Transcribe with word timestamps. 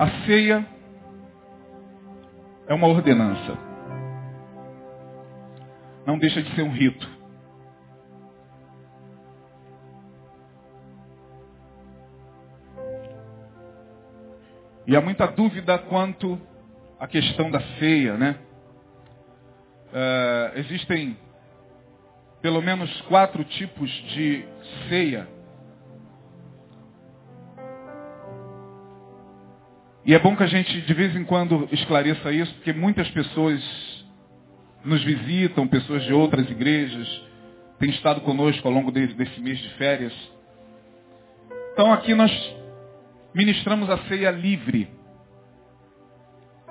A 0.00 0.08
ceia 0.24 0.66
é 2.66 2.72
uma 2.72 2.86
ordenança. 2.86 3.58
Não 6.06 6.18
deixa 6.18 6.42
de 6.42 6.54
ser 6.54 6.62
um 6.62 6.72
rito. 6.72 7.06
E 14.86 14.96
há 14.96 15.02
muita 15.02 15.26
dúvida 15.26 15.76
quanto 15.76 16.40
à 16.98 17.06
questão 17.06 17.50
da 17.50 17.60
ceia, 17.78 18.16
né? 18.16 18.38
Uh, 19.92 20.60
existem 20.60 21.14
pelo 22.40 22.62
menos 22.62 22.90
quatro 23.02 23.44
tipos 23.44 23.90
de 24.14 24.48
ceia. 24.88 25.28
E 30.04 30.14
é 30.14 30.18
bom 30.18 30.34
que 30.34 30.42
a 30.42 30.46
gente 30.46 30.80
de 30.80 30.94
vez 30.94 31.14
em 31.14 31.24
quando 31.24 31.68
esclareça 31.72 32.32
isso, 32.32 32.52
porque 32.54 32.72
muitas 32.72 33.08
pessoas 33.10 33.62
nos 34.84 35.02
visitam, 35.04 35.68
pessoas 35.68 36.02
de 36.04 36.12
outras 36.12 36.50
igrejas, 36.50 37.08
têm 37.78 37.90
estado 37.90 38.20
conosco 38.22 38.66
ao 38.66 38.72
longo 38.72 38.90
desse, 38.90 39.14
desse 39.14 39.40
mês 39.40 39.58
de 39.58 39.68
férias. 39.74 40.12
Então 41.72 41.92
aqui 41.92 42.14
nós 42.14 42.30
ministramos 43.34 43.90
a 43.90 43.98
ceia 44.08 44.30
livre. 44.30 44.88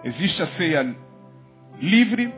Existe 0.03 0.41
a 0.41 0.47
ceia 0.57 0.95
livre, 1.79 2.33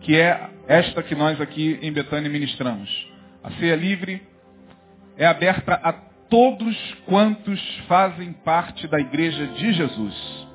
que 0.00 0.16
é 0.16 0.50
esta 0.66 1.02
que 1.02 1.14
nós 1.14 1.40
aqui 1.40 1.78
em 1.82 1.92
Betânia 1.92 2.30
ministramos. 2.30 2.90
A 3.42 3.50
ceia 3.52 3.76
livre 3.76 4.22
é 5.16 5.26
aberta 5.26 5.74
a 5.82 6.06
todos 6.28 6.94
quantos 7.06 7.60
fazem 7.88 8.32
parte 8.32 8.86
da 8.88 8.98
igreja 8.98 9.46
de 9.48 9.72
Jesus. 9.72 10.46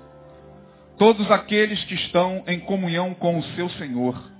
Todos 0.97 1.29
aqueles 1.31 1.83
que 1.85 1.95
estão 1.95 2.43
em 2.47 2.59
comunhão 2.59 3.13
com 3.13 3.39
o 3.39 3.43
seu 3.55 3.69
Senhor. 3.71 4.31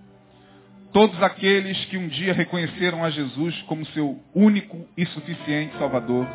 Todos 0.94 1.22
aqueles 1.24 1.84
que 1.86 1.98
um 1.98 2.08
dia 2.08 2.34
reconheceram 2.34 3.04
a 3.04 3.10
Jesus 3.10 3.60
como 3.64 3.86
seu 3.88 4.22
único 4.36 4.88
e 4.98 5.06
suficiente 5.08 5.78
Salvador. 5.78 6.28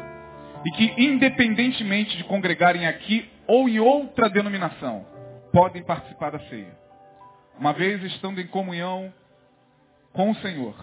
E 0.65 0.71
que, 0.71 0.95
independentemente 0.97 2.17
de 2.17 2.25
congregarem 2.25 2.87
aqui 2.87 3.31
ou 3.47 3.69
em 3.69 3.79
outra 3.79 4.29
denominação, 4.29 5.07
podem 5.53 5.83
participar 5.85 6.31
da 6.31 6.41
ceia. 6.41 6.77
Uma 7.59 7.73
vez 7.73 8.03
estando 8.03 8.41
em 8.41 8.47
comunhão 8.47 9.13
com 10.13 10.31
o 10.31 10.35
Senhor, 10.37 10.75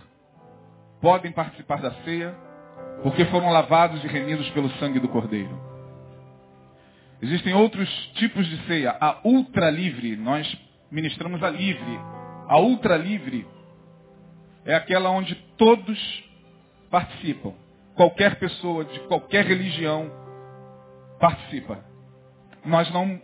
podem 1.02 1.32
participar 1.32 1.82
da 1.82 1.92
ceia, 2.04 2.34
porque 3.04 3.26
foram 3.26 3.50
lavados 3.50 4.02
e 4.04 4.08
remidos 4.08 4.50
pelo 4.52 4.70
sangue 4.78 4.98
do 4.98 5.10
Cordeiro. 5.10 5.62
Existem 7.22 7.54
outros 7.54 7.90
tipos 8.16 8.48
de 8.48 8.58
ceia. 8.66 8.96
A 9.00 9.20
ultra 9.26 9.70
livre, 9.70 10.16
nós 10.16 10.58
ministramos 10.90 11.44
a 11.44 11.50
livre. 11.50 12.00
A 12.48 12.58
ultra 12.60 12.96
livre 12.96 13.46
é 14.66 14.74
aquela 14.74 15.10
onde 15.10 15.36
todos 15.58 16.24
participam. 16.90 17.54
Qualquer 17.96 18.40
pessoa 18.40 18.86
de 18.86 19.00
qualquer 19.02 19.46
religião 19.46 20.10
participa. 21.20 21.80
Nós 22.66 22.90
não 22.92 23.22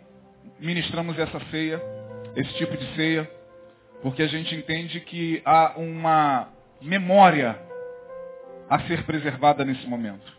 ministramos 0.58 1.18
essa 1.18 1.40
ceia, 1.50 1.80
esse 2.36 2.52
tipo 2.54 2.76
de 2.76 2.94
ceia, 2.94 3.30
porque 4.02 4.22
a 4.22 4.26
gente 4.26 4.54
entende 4.54 5.00
que 5.00 5.42
há 5.44 5.74
uma 5.76 6.48
memória 6.82 7.69
a 8.70 8.78
ser 8.86 9.04
preservada 9.04 9.64
nesse 9.64 9.84
momento. 9.86 10.32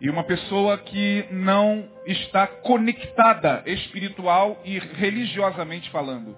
E 0.00 0.08
uma 0.08 0.22
pessoa 0.22 0.78
que 0.78 1.26
não 1.32 1.90
está 2.06 2.46
conectada 2.46 3.64
espiritual 3.66 4.60
e 4.64 4.78
religiosamente 4.78 5.90
falando 5.90 6.36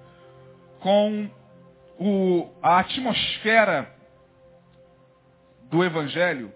com 0.80 1.28
o, 1.98 2.48
a 2.62 2.78
atmosfera 2.78 3.92
do 5.64 5.84
Evangelho, 5.84 6.52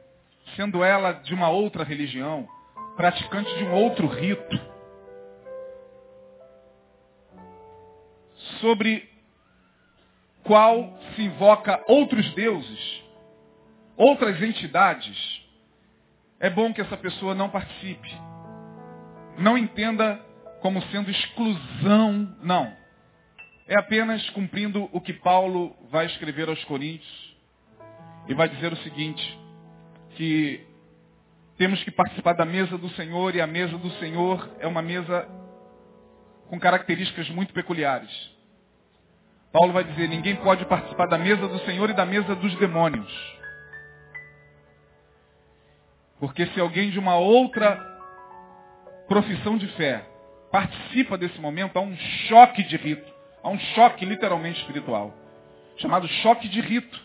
sendo 0.56 0.82
ela 0.82 1.12
de 1.12 1.34
uma 1.34 1.50
outra 1.50 1.84
religião, 1.84 2.48
praticante 2.96 3.54
de 3.58 3.64
um 3.64 3.74
outro 3.74 4.06
rito, 4.06 4.72
sobre 8.60 9.10
qual 10.44 10.98
se 11.14 11.22
invoca 11.22 11.82
outros 11.86 12.32
deuses, 12.34 13.01
outras 13.96 14.40
entidades, 14.42 15.42
é 16.40 16.50
bom 16.50 16.72
que 16.72 16.80
essa 16.80 16.96
pessoa 16.96 17.34
não 17.34 17.48
participe. 17.48 18.10
Não 19.38 19.56
entenda 19.56 20.20
como 20.60 20.82
sendo 20.90 21.10
exclusão, 21.10 22.36
não. 22.42 22.76
É 23.66 23.78
apenas 23.78 24.28
cumprindo 24.30 24.88
o 24.92 25.00
que 25.00 25.12
Paulo 25.12 25.74
vai 25.90 26.06
escrever 26.06 26.48
aos 26.48 26.62
Coríntios 26.64 27.36
e 28.28 28.34
vai 28.34 28.48
dizer 28.48 28.72
o 28.72 28.76
seguinte, 28.78 29.40
que 30.16 30.66
temos 31.56 31.82
que 31.84 31.90
participar 31.90 32.34
da 32.34 32.44
mesa 32.44 32.76
do 32.78 32.88
Senhor 32.90 33.34
e 33.34 33.40
a 33.40 33.46
mesa 33.46 33.76
do 33.78 33.90
Senhor 33.98 34.50
é 34.58 34.66
uma 34.66 34.82
mesa 34.82 35.28
com 36.48 36.58
características 36.58 37.28
muito 37.30 37.52
peculiares. 37.52 38.10
Paulo 39.52 39.72
vai 39.72 39.84
dizer, 39.84 40.08
ninguém 40.08 40.36
pode 40.36 40.64
participar 40.64 41.06
da 41.06 41.18
mesa 41.18 41.46
do 41.46 41.58
Senhor 41.60 41.90
e 41.90 41.94
da 41.94 42.06
mesa 42.06 42.34
dos 42.34 42.54
demônios. 42.56 43.41
Porque 46.22 46.46
se 46.46 46.60
alguém 46.60 46.88
de 46.90 47.00
uma 47.00 47.16
outra 47.16 47.74
profissão 49.08 49.58
de 49.58 49.66
fé 49.72 50.06
participa 50.52 51.18
desse 51.18 51.40
momento, 51.40 51.76
há 51.76 51.80
um 51.82 51.96
choque 52.28 52.62
de 52.62 52.76
rito. 52.76 53.12
Há 53.42 53.48
um 53.48 53.58
choque 53.58 54.04
literalmente 54.04 54.60
espiritual. 54.60 55.12
Chamado 55.78 56.06
choque 56.06 56.48
de 56.48 56.60
rito. 56.60 57.02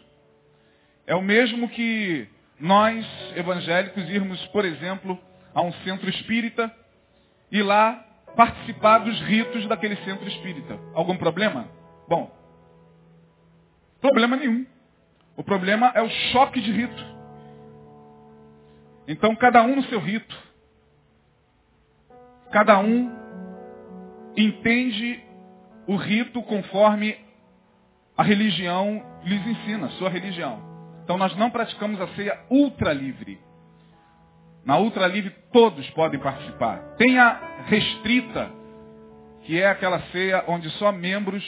É 1.07 1.15
o 1.15 1.21
mesmo 1.23 1.67
que 1.67 2.29
nós, 2.59 3.07
evangélicos, 3.35 4.07
irmos, 4.07 4.45
por 4.49 4.63
exemplo, 4.63 5.17
a 5.51 5.63
um 5.63 5.73
centro 5.83 6.07
espírita 6.07 6.71
e 7.51 7.63
lá 7.63 7.93
participar 8.35 8.99
dos 8.99 9.19
ritos 9.21 9.67
daquele 9.67 9.95
centro 10.05 10.27
espírita. 10.27 10.79
Algum 10.93 11.17
problema? 11.17 11.67
Bom, 12.07 12.31
problema 13.99 14.35
nenhum. 14.35 14.63
O 15.35 15.43
problema 15.43 15.91
é 15.95 16.03
o 16.03 16.09
choque 16.31 16.61
de 16.61 16.71
rito. 16.71 17.16
Então, 19.07 19.35
cada 19.35 19.63
um 19.63 19.75
no 19.75 19.83
seu 19.83 19.99
rito. 19.99 20.35
Cada 22.51 22.77
um 22.79 23.11
entende 24.35 25.23
o 25.87 25.95
rito 25.95 26.41
conforme 26.43 27.17
a 28.17 28.23
religião 28.23 29.03
lhes 29.23 29.45
ensina, 29.45 29.89
sua 29.91 30.09
religião. 30.09 30.61
Então, 31.03 31.17
nós 31.17 31.35
não 31.37 31.49
praticamos 31.49 32.01
a 32.01 32.07
ceia 32.09 32.37
ultra 32.49 32.91
livre. 32.91 33.39
Na 34.65 34.77
ultra 34.77 35.07
livre, 35.07 35.33
todos 35.53 35.89
podem 35.91 36.19
participar. 36.19 36.95
Tem 36.97 37.17
a 37.17 37.63
restrita, 37.67 38.51
que 39.43 39.57
é 39.57 39.69
aquela 39.69 40.01
ceia 40.11 40.43
onde 40.47 40.69
só 40.71 40.91
membros 40.91 41.43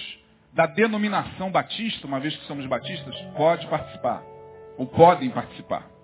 da 0.54 0.66
denominação 0.66 1.52
batista, 1.52 2.08
uma 2.08 2.20
vez 2.20 2.36
que 2.38 2.46
somos 2.46 2.66
batistas, 2.66 3.16
podem 3.36 3.68
participar. 3.68 4.24
Ou 4.78 4.88
podem 4.88 5.30
participar. 5.30 5.99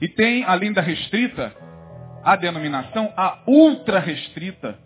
E 0.00 0.08
tem, 0.08 0.44
além 0.44 0.72
da 0.72 0.80
restrita, 0.80 1.54
a 2.22 2.36
denominação, 2.36 3.12
a 3.16 3.42
ultra 3.46 3.98
restrita, 3.98 4.78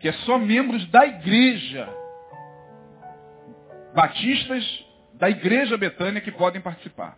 que 0.00 0.08
é 0.08 0.12
só 0.12 0.38
membros 0.38 0.84
da 0.90 1.06
igreja, 1.06 1.88
batistas 3.94 4.84
da 5.14 5.30
igreja 5.30 5.76
betânia 5.76 6.20
que 6.20 6.32
podem 6.32 6.60
participar. 6.60 7.16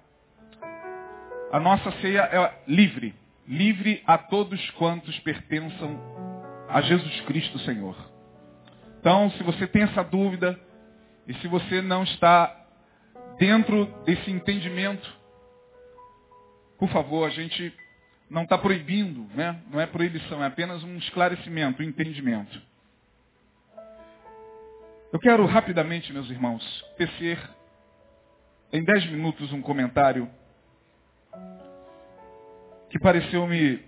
A 1.50 1.58
nossa 1.58 1.90
ceia 2.00 2.20
é 2.20 2.52
livre, 2.66 3.14
livre 3.48 4.02
a 4.06 4.18
todos 4.18 4.70
quantos 4.72 5.18
pertençam 5.20 5.98
a 6.68 6.80
Jesus 6.80 7.20
Cristo 7.22 7.58
Senhor. 7.60 7.96
Então, 9.00 9.30
se 9.32 9.42
você 9.42 9.66
tem 9.66 9.82
essa 9.82 10.02
dúvida, 10.02 10.58
e 11.26 11.34
se 11.34 11.48
você 11.48 11.80
não 11.80 12.02
está 12.02 12.54
dentro 13.38 13.86
desse 14.04 14.30
entendimento, 14.30 15.23
por 16.78 16.88
favor, 16.88 17.26
a 17.26 17.30
gente 17.30 17.74
não 18.28 18.42
está 18.42 18.58
proibindo, 18.58 19.26
né? 19.34 19.60
não 19.70 19.80
é 19.80 19.86
proibição, 19.86 20.42
é 20.42 20.46
apenas 20.46 20.82
um 20.82 20.96
esclarecimento, 20.96 21.82
um 21.82 21.86
entendimento. 21.86 22.60
Eu 25.12 25.20
quero 25.20 25.46
rapidamente, 25.46 26.12
meus 26.12 26.28
irmãos, 26.28 26.84
tecer 26.96 27.38
em 28.72 28.82
dez 28.82 29.06
minutos 29.06 29.52
um 29.52 29.62
comentário 29.62 30.28
que 32.90 32.98
pareceu-me 32.98 33.80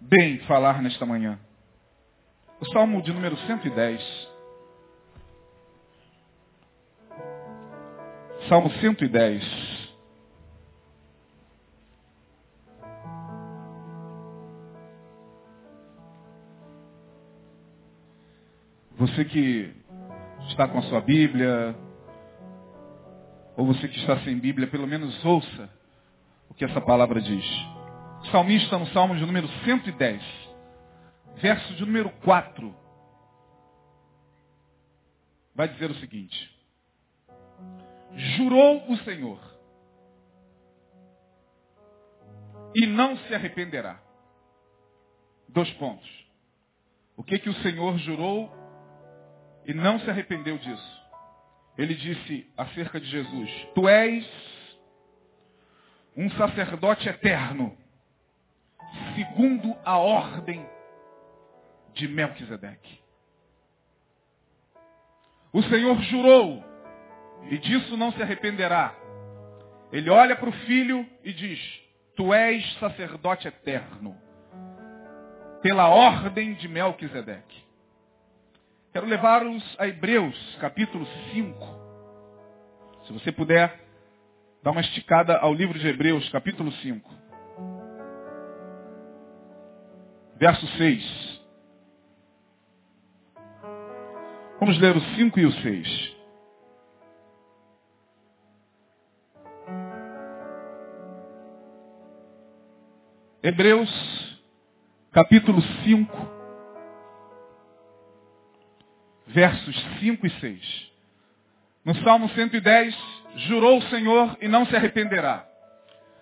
bem 0.00 0.38
falar 0.40 0.82
nesta 0.82 1.06
manhã. 1.06 1.38
O 2.60 2.66
Salmo 2.72 3.02
de 3.02 3.12
número 3.12 3.36
110. 3.38 4.28
Salmo 8.48 8.70
110. 8.80 9.61
Você 19.02 19.24
que 19.24 19.74
está 20.46 20.68
com 20.68 20.78
a 20.78 20.82
sua 20.82 21.00
Bíblia, 21.00 21.74
ou 23.56 23.66
você 23.66 23.88
que 23.88 23.98
está 23.98 24.20
sem 24.20 24.38
Bíblia, 24.38 24.68
pelo 24.68 24.86
menos 24.86 25.24
ouça 25.24 25.68
o 26.48 26.54
que 26.54 26.64
essa 26.64 26.80
palavra 26.80 27.20
diz. 27.20 27.44
O 28.20 28.26
salmista 28.26 28.78
no 28.78 28.86
Salmo 28.92 29.16
de 29.16 29.26
número 29.26 29.48
110, 29.64 30.22
verso 31.38 31.74
de 31.74 31.84
número 31.84 32.10
4, 32.22 32.72
vai 35.52 35.66
dizer 35.66 35.90
o 35.90 35.96
seguinte. 35.96 36.56
Jurou 38.36 38.88
o 38.88 38.96
Senhor 38.98 39.40
e 42.76 42.86
não 42.86 43.16
se 43.16 43.34
arrependerá. 43.34 44.00
Dois 45.48 45.72
pontos. 45.72 46.08
O 47.16 47.24
que 47.24 47.40
que 47.40 47.50
o 47.50 47.62
Senhor 47.62 47.98
jurou 47.98 48.61
e 49.66 49.74
não 49.74 49.98
se 50.00 50.10
arrependeu 50.10 50.58
disso? 50.58 51.02
Ele 51.76 51.94
disse 51.94 52.52
acerca 52.56 53.00
de 53.00 53.06
Jesus: 53.06 53.50
Tu 53.74 53.88
és 53.88 54.26
um 56.16 56.30
sacerdote 56.32 57.08
eterno, 57.08 57.76
segundo 59.14 59.74
a 59.84 59.96
ordem 59.96 60.66
de 61.94 62.08
Melquisedeque. 62.08 63.00
O 65.52 65.62
Senhor 65.62 66.00
jurou, 66.02 66.64
e 67.50 67.58
disso 67.58 67.96
não 67.96 68.12
se 68.12 68.22
arrependerá. 68.22 68.94
Ele 69.90 70.08
olha 70.08 70.36
para 70.36 70.48
o 70.48 70.52
filho 70.52 71.06
e 71.22 71.32
diz: 71.32 71.58
Tu 72.16 72.32
és 72.32 72.74
sacerdote 72.78 73.48
eterno, 73.48 74.16
pela 75.62 75.88
ordem 75.88 76.54
de 76.54 76.68
Melquisedeque. 76.68 77.71
Quero 78.92 79.06
levá-los 79.06 79.64
a 79.78 79.86
Hebreus, 79.86 80.36
capítulo 80.60 81.06
5. 81.32 81.66
Se 83.06 83.12
você 83.14 83.32
puder, 83.32 83.80
dar 84.62 84.70
uma 84.70 84.82
esticada 84.82 85.38
ao 85.38 85.54
livro 85.54 85.78
de 85.78 85.88
Hebreus, 85.88 86.28
capítulo 86.28 86.70
5. 86.70 87.10
Verso 90.36 90.66
6. 90.76 91.40
Vamos 94.60 94.78
ler 94.78 94.94
o 94.94 95.00
5 95.16 95.40
e 95.40 95.46
o 95.46 95.52
6. 95.52 96.16
Hebreus, 103.42 104.38
capítulo 105.12 105.62
5, 105.82 106.41
versos 109.32 109.76
5 110.00 110.26
e 110.26 110.30
6. 110.40 110.92
No 111.84 111.94
Salmo 112.02 112.28
110, 112.30 112.96
jurou 113.48 113.78
o 113.78 113.88
Senhor 113.88 114.36
e 114.40 114.48
não 114.48 114.64
se 114.66 114.76
arrependerá. 114.76 115.46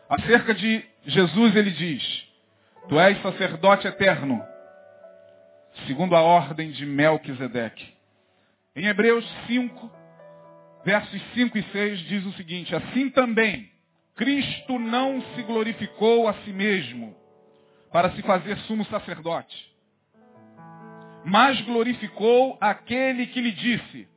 Acerca 0.08 0.54
de 0.54 0.84
Jesus 1.06 1.54
ele 1.54 1.70
diz, 1.70 2.26
Tu 2.88 2.98
és 2.98 3.20
sacerdote 3.22 3.86
eterno, 3.86 4.42
segundo 5.86 6.16
a 6.16 6.22
ordem 6.22 6.70
de 6.70 6.86
Melquisedeque. 6.86 7.94
Em 8.74 8.86
Hebreus 8.86 9.28
5, 9.46 9.90
versos 10.84 11.20
5 11.34 11.58
e 11.58 11.62
6 11.64 11.98
diz 12.00 12.24
o 12.26 12.32
seguinte, 12.32 12.74
assim 12.74 13.10
também, 13.10 13.70
Cristo 14.16 14.78
não 14.78 15.20
se 15.34 15.42
glorificou 15.42 16.28
a 16.28 16.34
si 16.44 16.52
mesmo 16.52 17.16
para 17.92 18.10
se 18.12 18.22
fazer 18.22 18.56
sumo 18.60 18.84
sacerdote, 18.86 19.69
mas 21.24 21.60
glorificou 21.62 22.56
aquele 22.60 23.26
que 23.26 23.40
lhe 23.40 23.52
disse, 23.52 24.08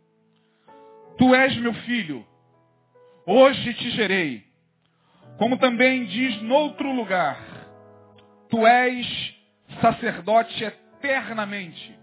Tu 1.17 1.35
és 1.35 1.55
meu 1.57 1.73
filho, 1.73 2.25
hoje 3.25 3.73
te 3.75 3.91
gerei. 3.91 4.43
Como 5.37 5.57
também 5.57 6.05
diz 6.05 6.41
noutro 6.41 6.91
lugar, 6.91 7.39
Tu 8.49 8.65
és 8.65 9.35
sacerdote 9.81 10.63
eternamente, 10.63 11.97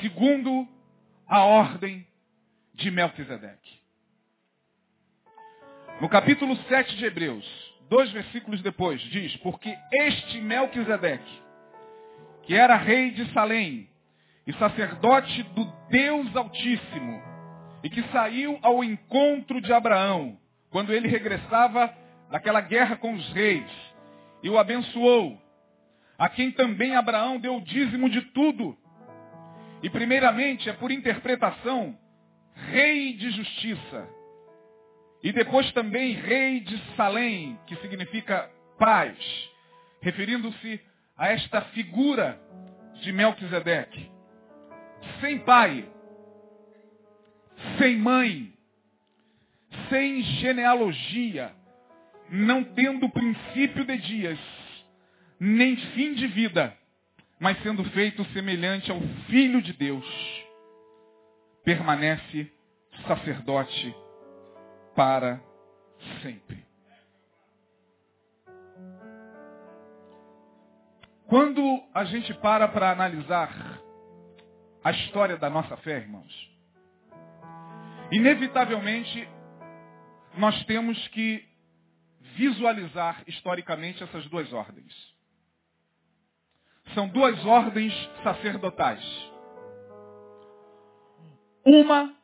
segundo 0.00 0.68
a 1.26 1.44
ordem 1.44 2.06
de 2.74 2.90
Melquisedeque. 2.90 3.82
No 6.00 6.08
capítulo 6.08 6.56
7 6.68 6.96
de 6.96 7.06
Hebreus, 7.06 7.74
dois 7.88 8.10
versículos 8.10 8.60
depois, 8.62 9.00
diz, 9.00 9.36
porque 9.38 9.76
este 9.92 10.40
Melquisedeque, 10.40 11.42
que 12.42 12.54
era 12.54 12.76
rei 12.76 13.12
de 13.12 13.32
Salém 13.32 13.88
e 14.46 14.52
sacerdote 14.54 15.42
do 15.54 15.64
Deus 15.90 16.34
Altíssimo, 16.36 17.22
e 17.82 17.90
que 17.90 18.02
saiu 18.10 18.58
ao 18.62 18.82
encontro 18.82 19.60
de 19.60 19.72
Abraão, 19.72 20.38
quando 20.70 20.92
ele 20.92 21.08
regressava 21.08 21.92
daquela 22.30 22.60
guerra 22.60 22.96
com 22.96 23.14
os 23.14 23.32
reis, 23.32 23.70
e 24.42 24.50
o 24.50 24.58
abençoou, 24.58 25.40
a 26.18 26.28
quem 26.28 26.50
também 26.52 26.94
Abraão 26.94 27.38
deu 27.38 27.56
o 27.56 27.60
dízimo 27.60 28.08
de 28.08 28.20
tudo. 28.32 28.76
E 29.82 29.90
primeiramente 29.90 30.68
é 30.68 30.72
por 30.72 30.90
interpretação, 30.90 31.96
rei 32.70 33.14
de 33.14 33.30
justiça. 33.30 34.08
E 35.22 35.32
depois 35.32 35.70
também 35.72 36.12
rei 36.12 36.60
de 36.60 36.78
Salém, 36.96 37.58
que 37.66 37.76
significa 37.76 38.50
paz, 38.78 39.16
referindo-se 40.00 40.80
a 41.16 41.28
esta 41.28 41.62
figura 41.62 42.38
de 43.00 43.12
Melquisedeque. 43.12 44.13
Sem 45.20 45.38
pai, 45.40 45.88
sem 47.78 47.96
mãe, 47.96 48.52
sem 49.88 50.22
genealogia, 50.22 51.52
não 52.30 52.64
tendo 52.64 53.08
princípio 53.08 53.84
de 53.84 53.96
dias, 53.98 54.38
nem 55.38 55.76
fim 55.76 56.14
de 56.14 56.26
vida, 56.26 56.76
mas 57.38 57.60
sendo 57.62 57.84
feito 57.90 58.24
semelhante 58.32 58.90
ao 58.90 59.00
Filho 59.28 59.60
de 59.60 59.72
Deus, 59.72 60.06
permanece 61.64 62.52
sacerdote 63.06 63.94
para 64.94 65.40
sempre. 66.22 66.64
Quando 71.26 71.82
a 71.92 72.04
gente 72.04 72.32
para 72.34 72.68
para 72.68 72.92
analisar 72.92 73.73
a 74.84 74.90
história 74.90 75.36
da 75.36 75.50
nossa 75.50 75.76
fé, 75.78 75.96
irmãos, 75.96 76.54
Inevitavelmente, 78.14 79.28
nós 80.36 80.64
temos 80.66 81.08
que 81.08 81.44
visualizar 82.36 83.22
historicamente 83.26 84.02
essas 84.02 84.26
duas 84.28 84.52
ordens. 84.52 84.92
São 86.94 87.08
duas 87.08 87.44
ordens 87.44 87.92
sacerdotais. 88.22 89.02
Uma 91.64 92.14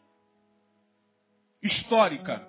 histórica, 1.63 2.47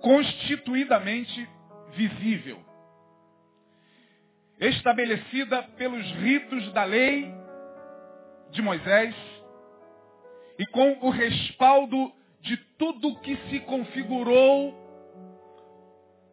constituidamente 0.00 1.48
visível, 1.94 2.64
estabelecida 4.60 5.62
pelos 5.76 6.04
ritos 6.12 6.72
da 6.72 6.84
lei 6.84 7.30
de 8.50 8.62
Moisés 8.62 9.14
e 10.58 10.66
com 10.66 10.98
o 11.02 11.10
respaldo 11.10 12.12
de 12.40 12.56
tudo 12.78 13.18
que 13.20 13.36
se 13.48 13.60
configurou 13.60 14.74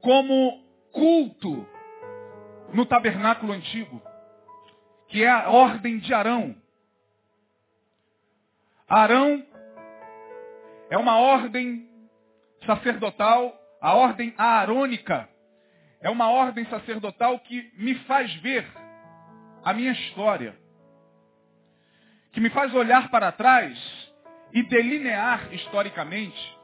como 0.02 0.64
culto 0.92 1.68
no 2.74 2.86
tabernáculo 2.86 3.54
antigo, 3.54 4.02
que 5.08 5.24
é 5.24 5.30
a 5.30 5.50
ordem 5.50 6.00
de 6.00 6.14
Arão. 6.14 6.56
Arão 8.88 9.46
é 10.90 10.98
uma 10.98 11.18
ordem 11.18 11.90
sacerdotal, 12.66 13.54
a 13.82 13.96
ordem 13.96 14.34
aarônica 14.38 15.30
é 16.02 16.10
uma 16.10 16.30
ordem 16.30 16.66
sacerdotal 16.66 17.40
que 17.40 17.72
me 17.78 17.96
faz 18.00 18.34
ver 18.36 18.66
a 19.64 19.74
minha 19.74 19.92
história, 19.94 20.56
que 22.34 22.42
me 22.42 22.50
faz 22.50 22.74
olhar 22.74 23.10
para 23.10 23.32
trás 23.32 23.78
e 24.52 24.64
delinear 24.64 25.54
historicamente, 25.54 26.58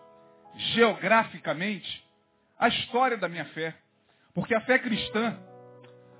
geograficamente, 0.73 2.05
a 2.57 2.67
história 2.67 3.15
da 3.17 3.29
minha 3.29 3.45
fé. 3.45 3.75
Porque 4.33 4.55
a 4.55 4.61
fé 4.61 4.79
cristã, 4.79 5.39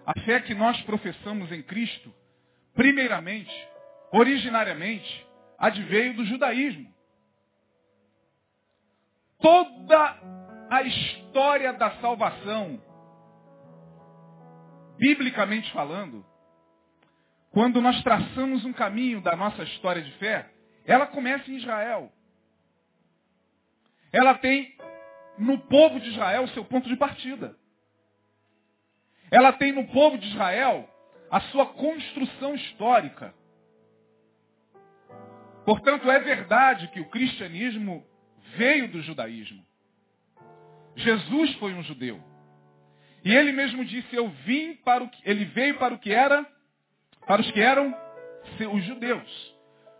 a 0.06 0.20
fé 0.22 0.40
que 0.42 0.54
nós 0.54 0.80
professamos 0.84 1.52
em 1.52 1.64
Cristo, 1.64 2.14
primeiramente, 2.76 3.52
originariamente, 4.12 5.28
adveio 5.58 6.16
do 6.16 6.26
judaísmo. 6.26 6.94
Toda 9.42 10.20
a 10.70 10.84
história 10.84 11.74
da 11.74 11.92
salvação, 12.02 12.80
biblicamente 14.98 15.72
falando, 15.72 16.29
quando 17.52 17.82
nós 17.82 18.02
traçamos 18.04 18.64
um 18.66 18.74
caminho 18.74 19.22
da 19.22 19.36
nossa 19.36 19.64
história 19.64 20.02
de 20.02 20.12
fé, 20.14 20.50
ela 20.86 21.08
começa 21.08 21.50
em 21.50 21.58
Israel. 21.58 22.12
Ela 24.12 24.36
tem 24.36 24.76
no 25.38 25.58
povo 25.60 26.00
de 26.00 26.10
Israel 26.10 26.44
o 26.44 26.50
seu 26.50 26.66
ponto 26.66 26.88
de 26.88 26.96
partida. 26.96 27.56
Ela 29.32 29.54
tem 29.54 29.72
no 29.72 29.88
povo 29.88 30.18
de 30.18 30.28
Israel 30.28 30.90
a 31.30 31.40
sua 31.42 31.66
construção 31.68 32.56
histórica. 32.56 33.34
Portanto, 35.66 36.10
é 36.10 36.20
verdade 36.20 36.88
que 36.88 37.00
o 37.00 37.10
cristianismo 37.10 38.06
veio 38.56 38.88
do 38.92 39.02
judaísmo. 39.02 39.64
Jesus 40.96 41.54
foi 41.56 41.74
um 41.74 41.84
judeu. 41.84 42.22
E 43.24 43.34
ele 43.34 43.52
mesmo 43.52 43.86
disse, 43.86 44.16
eu 44.16 44.30
vim 44.46 44.76
para 44.76 45.04
o 45.04 45.10
que, 45.10 45.22
ele 45.30 45.46
veio 45.46 45.78
para 45.78 45.94
o 45.94 46.00
que 46.00 46.12
era, 46.12 46.46
para 47.30 47.44
os 47.44 47.52
que 47.52 47.62
eram 47.62 47.96
os 48.74 48.84
judeus. 48.86 49.56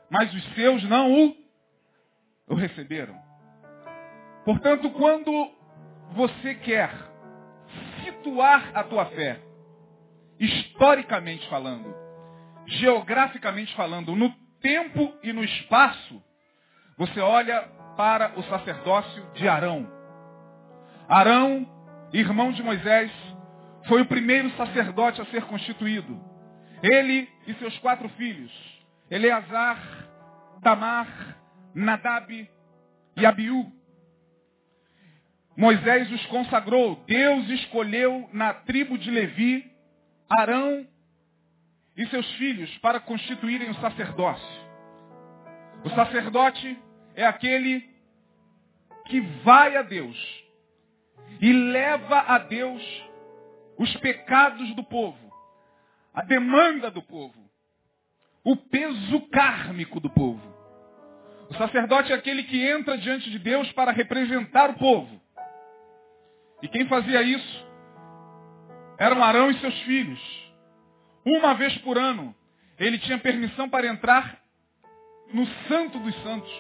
Mas 0.10 0.34
os 0.34 0.44
seus 0.56 0.84
não 0.86 1.14
o, 1.14 1.36
o 2.48 2.56
receberam. 2.56 3.16
Portanto, 4.44 4.90
quando 4.90 5.32
você 6.14 6.56
quer 6.56 6.90
situar 8.04 8.72
a 8.74 8.84
tua 8.84 9.06
fé, 9.12 9.40
historicamente 10.40 11.48
falando, 11.50 11.96
geograficamente 12.66 13.76
falando, 13.76 14.16
no 14.16 14.34
tempo 14.60 15.14
e 15.22 15.32
no 15.32 15.44
espaço, 15.44 16.24
você 16.98 17.20
olha 17.20 17.62
para 17.96 18.40
o 18.40 18.44
sacerdócio 18.46 19.24
de 19.34 19.48
Arão. 19.48 19.88
Arão, 21.08 21.68
irmão 22.12 22.52
de 22.52 22.64
Moisés, 22.64 23.12
foi 23.88 24.02
o 24.02 24.08
primeiro 24.08 24.50
sacerdote 24.58 25.22
a 25.22 25.26
ser 25.26 25.46
constituído. 25.46 26.29
Ele 26.82 27.30
e 27.48 27.54
seus 27.56 27.78
quatro 27.80 28.08
filhos, 28.10 28.52
Eleazar, 29.10 30.08
Tamar, 30.62 31.38
Nadab 31.74 32.50
e 33.18 33.26
Abiú. 33.26 33.72
Moisés 35.58 36.12
os 36.12 36.26
consagrou. 36.28 37.04
Deus 37.06 37.50
escolheu 37.50 38.30
na 38.32 38.54
tribo 38.54 38.98
de 38.98 39.12
Levi 39.12 39.70
Arão 40.30 40.88
e 41.98 42.08
seus 42.08 42.30
filhos 42.36 42.78
para 42.78 43.00
constituírem 43.00 43.70
o 43.70 43.76
sacerdócio. 43.76 44.70
O 45.84 45.90
sacerdote 45.90 46.78
é 47.16 47.26
aquele 47.26 47.90
que 49.08 49.20
vai 49.44 49.76
a 49.76 49.82
Deus 49.82 50.18
e 51.42 51.52
leva 51.52 52.20
a 52.20 52.38
Deus 52.38 52.82
os 53.78 53.96
pecados 53.98 54.74
do 54.76 54.84
povo, 54.84 55.29
a 56.14 56.24
demanda 56.24 56.90
do 56.90 57.02
povo, 57.02 57.50
o 58.44 58.56
peso 58.56 59.22
kármico 59.32 60.00
do 60.00 60.10
povo. 60.10 60.42
O 61.50 61.56
sacerdote 61.56 62.12
é 62.12 62.16
aquele 62.16 62.44
que 62.44 62.64
entra 62.64 62.98
diante 62.98 63.30
de 63.30 63.40
Deus 63.40 63.72
para 63.74 63.92
representar 63.92 64.70
o 64.70 64.76
povo. 64.76 65.20
E 66.62 66.68
quem 66.68 66.88
fazia 66.88 67.22
isso 67.22 67.68
eram 68.98 69.24
Arão 69.24 69.50
e 69.50 69.60
seus 69.60 69.78
filhos. 69.82 70.20
Uma 71.26 71.54
vez 71.56 71.76
por 71.80 71.98
ano, 71.98 72.36
ele 72.78 73.00
tinha 73.00 73.18
permissão 73.18 73.70
para 73.70 73.88
entrar 73.88 74.40
no 75.34 75.46
Santo 75.68 76.00
dos 76.00 76.16
Santos. 76.24 76.52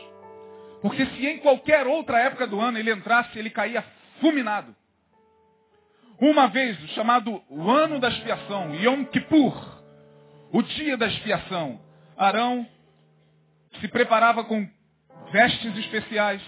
Porque 0.81 1.05
se 1.05 1.27
em 1.27 1.39
qualquer 1.39 1.85
outra 1.85 2.19
época 2.19 2.47
do 2.47 2.59
ano 2.59 2.77
ele 2.77 2.91
entrasse, 2.91 3.37
ele 3.37 3.49
caía 3.49 3.83
fulminado. 4.21 4.75
Uma 6.21 6.47
vez, 6.47 6.77
chamado 6.91 7.41
o 7.49 7.71
ano 7.71 7.97
da 7.99 8.09
expiação, 8.09 8.75
Yom 8.75 9.05
Kippur, 9.05 9.81
o 10.51 10.61
dia 10.61 10.97
da 10.97 11.07
expiação, 11.07 11.79
Arão 12.17 12.67
se 13.79 13.87
preparava 13.87 14.43
com 14.43 14.67
vestes 15.31 15.77
especiais, 15.77 16.41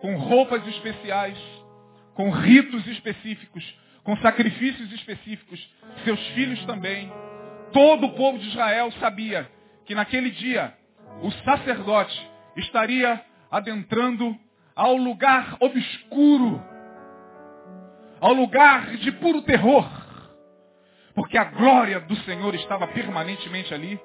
com 0.00 0.16
roupas 0.16 0.66
especiais, 0.66 1.38
com 2.14 2.30
ritos 2.30 2.86
específicos, 2.88 3.64
com 4.04 4.16
sacrifícios 4.18 4.92
específicos, 4.92 5.74
seus 6.04 6.20
filhos 6.28 6.62
também. 6.66 7.10
Todo 7.72 8.06
o 8.06 8.12
povo 8.12 8.38
de 8.38 8.48
Israel 8.48 8.92
sabia 9.00 9.50
que 9.86 9.94
naquele 9.94 10.30
dia 10.30 10.74
o 11.22 11.30
sacerdote 11.30 12.30
estaria 12.56 13.24
adentrando 13.50 14.36
ao 14.76 14.94
lugar 14.96 15.56
obscuro, 15.60 16.62
ao 18.20 18.32
lugar 18.32 18.96
de 18.96 19.10
puro 19.12 19.42
terror, 19.42 19.88
porque 21.14 21.38
a 21.38 21.44
glória 21.44 22.00
do 22.00 22.16
Senhor 22.16 22.54
estava 22.54 22.86
permanentemente 22.88 23.72
ali, 23.72 23.98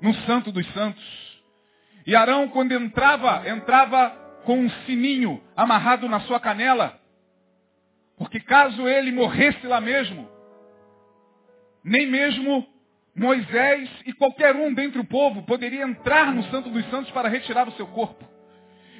no 0.00 0.14
Santo 0.26 0.50
dos 0.50 0.66
Santos. 0.72 1.28
E 2.06 2.16
Arão, 2.16 2.48
quando 2.48 2.72
entrava, 2.72 3.48
entrava 3.48 4.10
com 4.44 4.58
um 4.60 4.70
sininho 4.86 5.42
amarrado 5.54 6.08
na 6.08 6.20
sua 6.20 6.40
canela, 6.40 6.98
porque 8.16 8.40
caso 8.40 8.88
ele 8.88 9.12
morresse 9.12 9.66
lá 9.66 9.80
mesmo, 9.80 10.28
nem 11.84 12.06
mesmo 12.06 12.66
Moisés 13.14 13.90
e 14.06 14.12
qualquer 14.12 14.54
um 14.54 14.72
dentre 14.72 15.00
o 15.00 15.04
povo 15.04 15.42
poderia 15.42 15.82
entrar 15.82 16.32
no 16.32 16.44
Santo 16.44 16.70
dos 16.70 16.88
Santos 16.88 17.10
para 17.10 17.28
retirar 17.28 17.68
o 17.68 17.72
seu 17.72 17.86
corpo. 17.88 18.24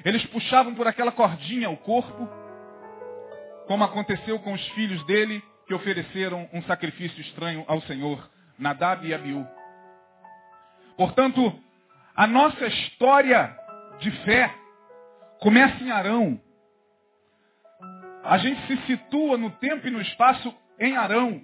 Eles 0.05 0.25
puxavam 0.27 0.75
por 0.75 0.87
aquela 0.87 1.13
cordinha 1.13 1.71
o 1.71 1.77
corpo, 1.77 2.29
como 3.69 3.85
aconteceu 3.85 4.39
com 4.41 4.55
os 4.55 4.69
filhos 4.71 5.05
dele 5.05 5.45
que 5.67 5.75
ofereceram 5.75 6.49
um 6.53 6.63
sacrifício 6.63 7.21
estranho 7.21 7.65
ao 7.69 7.81
Senhor, 7.83 8.29
Nadab 8.59 9.07
e 9.07 9.13
Abiú. 9.13 9.47
Portanto, 10.97 11.57
a 12.17 12.27
nossa 12.27 12.67
história 12.67 13.55
de 14.01 14.11
fé 14.25 14.53
começa 15.41 15.85
em 15.85 15.91
Arão. 15.91 16.41
A 18.25 18.39
gente 18.39 18.67
se 18.67 18.87
situa 18.87 19.37
no 19.37 19.51
tempo 19.51 19.87
e 19.87 19.91
no 19.91 20.01
espaço 20.01 20.53
em 20.81 20.97
Arão, 20.97 21.43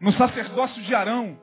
no 0.00 0.12
sacerdócio 0.12 0.80
de 0.82 0.94
Arão 0.94 1.38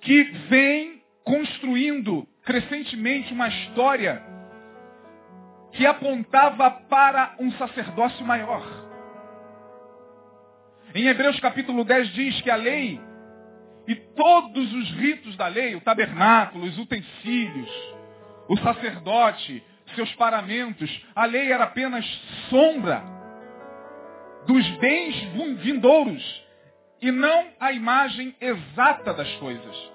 que 0.00 0.22
vem 0.48 1.02
construindo 1.24 2.26
crescentemente 2.44 3.32
uma 3.32 3.48
história 3.48 4.22
que 5.78 5.86
apontava 5.86 6.72
para 6.72 7.36
um 7.38 7.52
sacerdócio 7.52 8.26
maior. 8.26 8.66
Em 10.92 11.06
Hebreus 11.06 11.38
capítulo 11.38 11.84
10 11.84 12.08
diz 12.14 12.40
que 12.40 12.50
a 12.50 12.56
lei 12.56 13.00
e 13.86 13.94
todos 13.94 14.74
os 14.74 14.90
ritos 14.96 15.36
da 15.36 15.46
lei, 15.46 15.76
o 15.76 15.80
tabernáculo, 15.80 16.64
os 16.64 16.76
utensílios, 16.76 17.70
o 18.48 18.56
sacerdote, 18.56 19.62
seus 19.94 20.12
paramentos, 20.16 20.90
a 21.14 21.24
lei 21.26 21.52
era 21.52 21.62
apenas 21.62 22.04
sombra 22.50 23.00
dos 24.48 24.68
bens 24.78 25.14
vindouros 25.62 26.44
e 27.00 27.12
não 27.12 27.50
a 27.60 27.70
imagem 27.70 28.34
exata 28.40 29.14
das 29.14 29.32
coisas. 29.36 29.92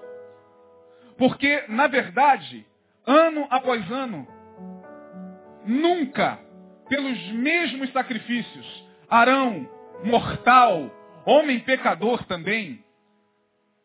Porque, 1.18 1.66
na 1.68 1.88
verdade, 1.88 2.66
ano 3.06 3.46
após 3.50 3.92
ano, 3.92 4.26
nunca, 5.66 6.40
pelos 6.90 7.20
mesmos 7.32 7.92
sacrifícios, 7.92 8.86
Arão, 9.10 9.70
mortal, 10.04 10.92
homem 11.26 11.60
pecador 11.60 12.24
também, 12.26 12.84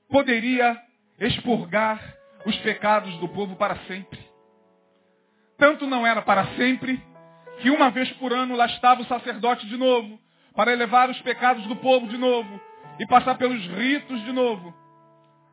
poderia 0.08 0.80
expurgar 1.20 2.00
os 2.46 2.56
pecados 2.58 3.14
do 3.18 3.28
povo 3.28 3.56
para 3.56 3.76
sempre. 3.86 4.18
Tanto 5.58 5.86
não 5.86 6.06
era 6.06 6.22
para 6.22 6.46
sempre, 6.56 7.02
que 7.60 7.70
uma 7.70 7.90
vez 7.90 8.10
por 8.12 8.32
ano 8.32 8.54
lá 8.54 8.66
estava 8.66 9.02
o 9.02 9.06
sacerdote 9.06 9.66
de 9.66 9.76
novo, 9.76 10.18
para 10.54 10.72
elevar 10.72 11.10
os 11.10 11.20
pecados 11.22 11.66
do 11.66 11.76
povo 11.76 12.06
de 12.08 12.16
novo, 12.16 12.60
e 12.98 13.06
passar 13.06 13.36
pelos 13.36 13.64
ritos 13.66 14.24
de 14.24 14.32
novo. 14.32 14.74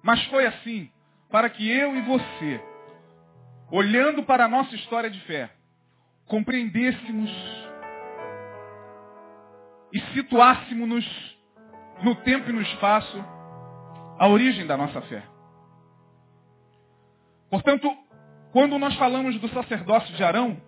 Mas 0.03 0.24
foi 0.25 0.46
assim, 0.46 0.89
para 1.29 1.50
que 1.50 1.67
eu 1.70 1.96
e 1.96 2.01
você, 2.01 2.63
olhando 3.72 4.24
para 4.24 4.46
a 4.46 4.48
nossa 4.48 4.75
história 4.75 5.10
de 5.10 5.20
fé, 5.22 5.50
compreendêssemos 6.27 7.32
e 9.94 10.00
situássemos-nos 10.13 11.05
no 12.03 12.15
tempo 12.15 12.50
e 12.50 12.53
no 12.53 12.62
espaço 12.62 13.24
a 14.20 14.27
origem 14.27 14.65
da 14.65 14.75
nossa 14.75 15.01
fé. 15.03 15.24
Portanto, 17.50 17.89
quando 18.51 18.77
nós 18.79 18.96
falamos 18.96 19.39
do 19.39 19.50
sacerdócio 19.50 20.13
de 20.15 20.24
Arão, 20.24 20.62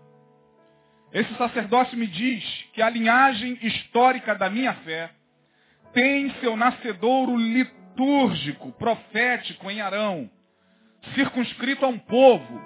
esse 1.12 1.34
sacerdócio 1.36 1.98
me 1.98 2.08
diz 2.08 2.44
que 2.74 2.82
a 2.82 2.90
linhagem 2.90 3.58
histórica 3.62 4.36
da 4.36 4.50
minha 4.50 4.74
fé 4.76 5.10
tem 5.94 6.30
seu 6.40 6.56
nascedouro 6.56 7.36
litúrgico, 7.38 8.72
profético 8.74 9.72
em 9.72 9.82
Arão, 9.82 10.30
circunscrito 11.16 11.86
a 11.86 11.88
um 11.88 11.98
povo, 11.98 12.62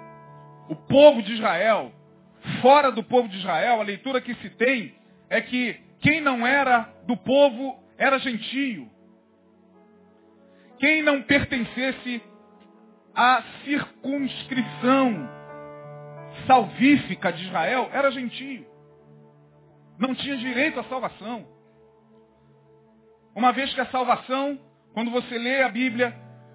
o 0.68 0.76
povo 0.76 1.22
de 1.22 1.32
Israel. 1.34 1.92
Fora 2.60 2.90
do 2.90 3.02
povo 3.04 3.28
de 3.28 3.38
Israel, 3.38 3.80
a 3.80 3.84
leitura 3.84 4.20
que 4.20 4.34
se 4.36 4.50
tem 4.50 4.94
é 5.30 5.40
que 5.40 5.80
quem 6.00 6.20
não 6.20 6.46
era 6.46 6.92
do 7.06 7.16
povo 7.16 7.80
era 7.96 8.18
gentio. 8.18 8.90
quem 10.78 11.00
não 11.00 11.22
pertencesse 11.22 12.20
à 13.14 13.40
circunscrição 13.64 15.28
salvífica 16.46 17.32
de 17.32 17.44
Israel 17.44 17.88
era 17.92 18.10
gentio. 18.10 18.66
Não 19.96 20.12
tinha 20.12 20.36
direito 20.36 20.80
à 20.80 20.84
salvação. 20.84 21.46
Uma 23.34 23.52
vez 23.52 23.72
que 23.72 23.80
a 23.80 23.86
salvação, 23.86 24.58
quando 24.92 25.12
você 25.12 25.38
lê 25.38 25.62
a 25.62 25.68
Bíblia, 25.68 26.12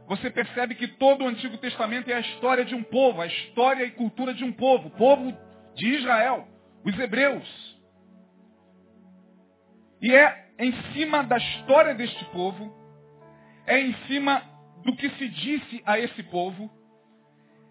você 0.08 0.30
percebe 0.30 0.76
que 0.76 0.88
todo 0.88 1.24
o 1.24 1.28
Antigo 1.28 1.58
Testamento 1.58 2.10
é 2.10 2.16
a 2.16 2.20
história 2.20 2.66
de 2.66 2.76
um 2.76 2.84
povo, 2.84 3.22
a 3.22 3.28
história 3.28 3.86
e 3.86 3.92
cultura 3.92 4.34
de 4.34 4.44
um 4.44 4.52
povo, 4.52 4.90
povo 4.90 5.34
de 5.78 5.88
Israel, 5.96 6.48
os 6.84 6.98
hebreus. 7.00 7.78
E 10.02 10.14
é 10.14 10.48
em 10.60 10.74
cima 10.94 11.24
da 11.24 11.38
história 11.38 11.94
deste 11.94 12.26
povo, 12.26 12.76
é 13.66 13.80
em 13.80 13.94
cima 14.08 14.42
do 14.84 14.96
que 14.96 15.10
se 15.12 15.30
disse 15.30 15.82
a 15.86 16.00
esse 16.00 16.24
povo, 16.24 16.70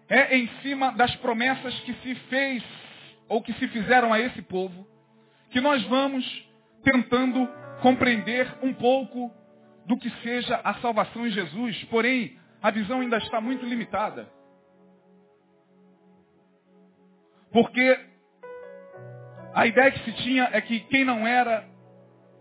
é 0.09 0.37
em 0.37 0.47
cima 0.61 0.91
das 0.93 1.13
promessas 1.17 1.77
que 1.81 1.93
se 1.95 2.15
fez 2.29 2.63
ou 3.27 3.41
que 3.41 3.53
se 3.53 3.67
fizeram 3.67 4.13
a 4.13 4.19
esse 4.19 4.41
povo, 4.41 4.87
que 5.51 5.59
nós 5.59 5.83
vamos 5.83 6.25
tentando 6.83 7.47
compreender 7.81 8.47
um 8.61 8.73
pouco 8.73 9.31
do 9.85 9.97
que 9.97 10.09
seja 10.21 10.61
a 10.63 10.75
salvação 10.75 11.27
em 11.27 11.31
Jesus. 11.31 11.83
Porém, 11.85 12.37
a 12.61 12.71
visão 12.71 13.01
ainda 13.01 13.17
está 13.17 13.41
muito 13.41 13.65
limitada. 13.65 14.36
Porque 17.57 17.99
a 19.51 19.65
ideia 19.65 19.89
que 19.89 20.03
se 20.03 20.11
tinha 20.21 20.47
é 20.53 20.61
que 20.61 20.79
quem 20.81 21.03
não 21.03 21.25
era 21.25 21.67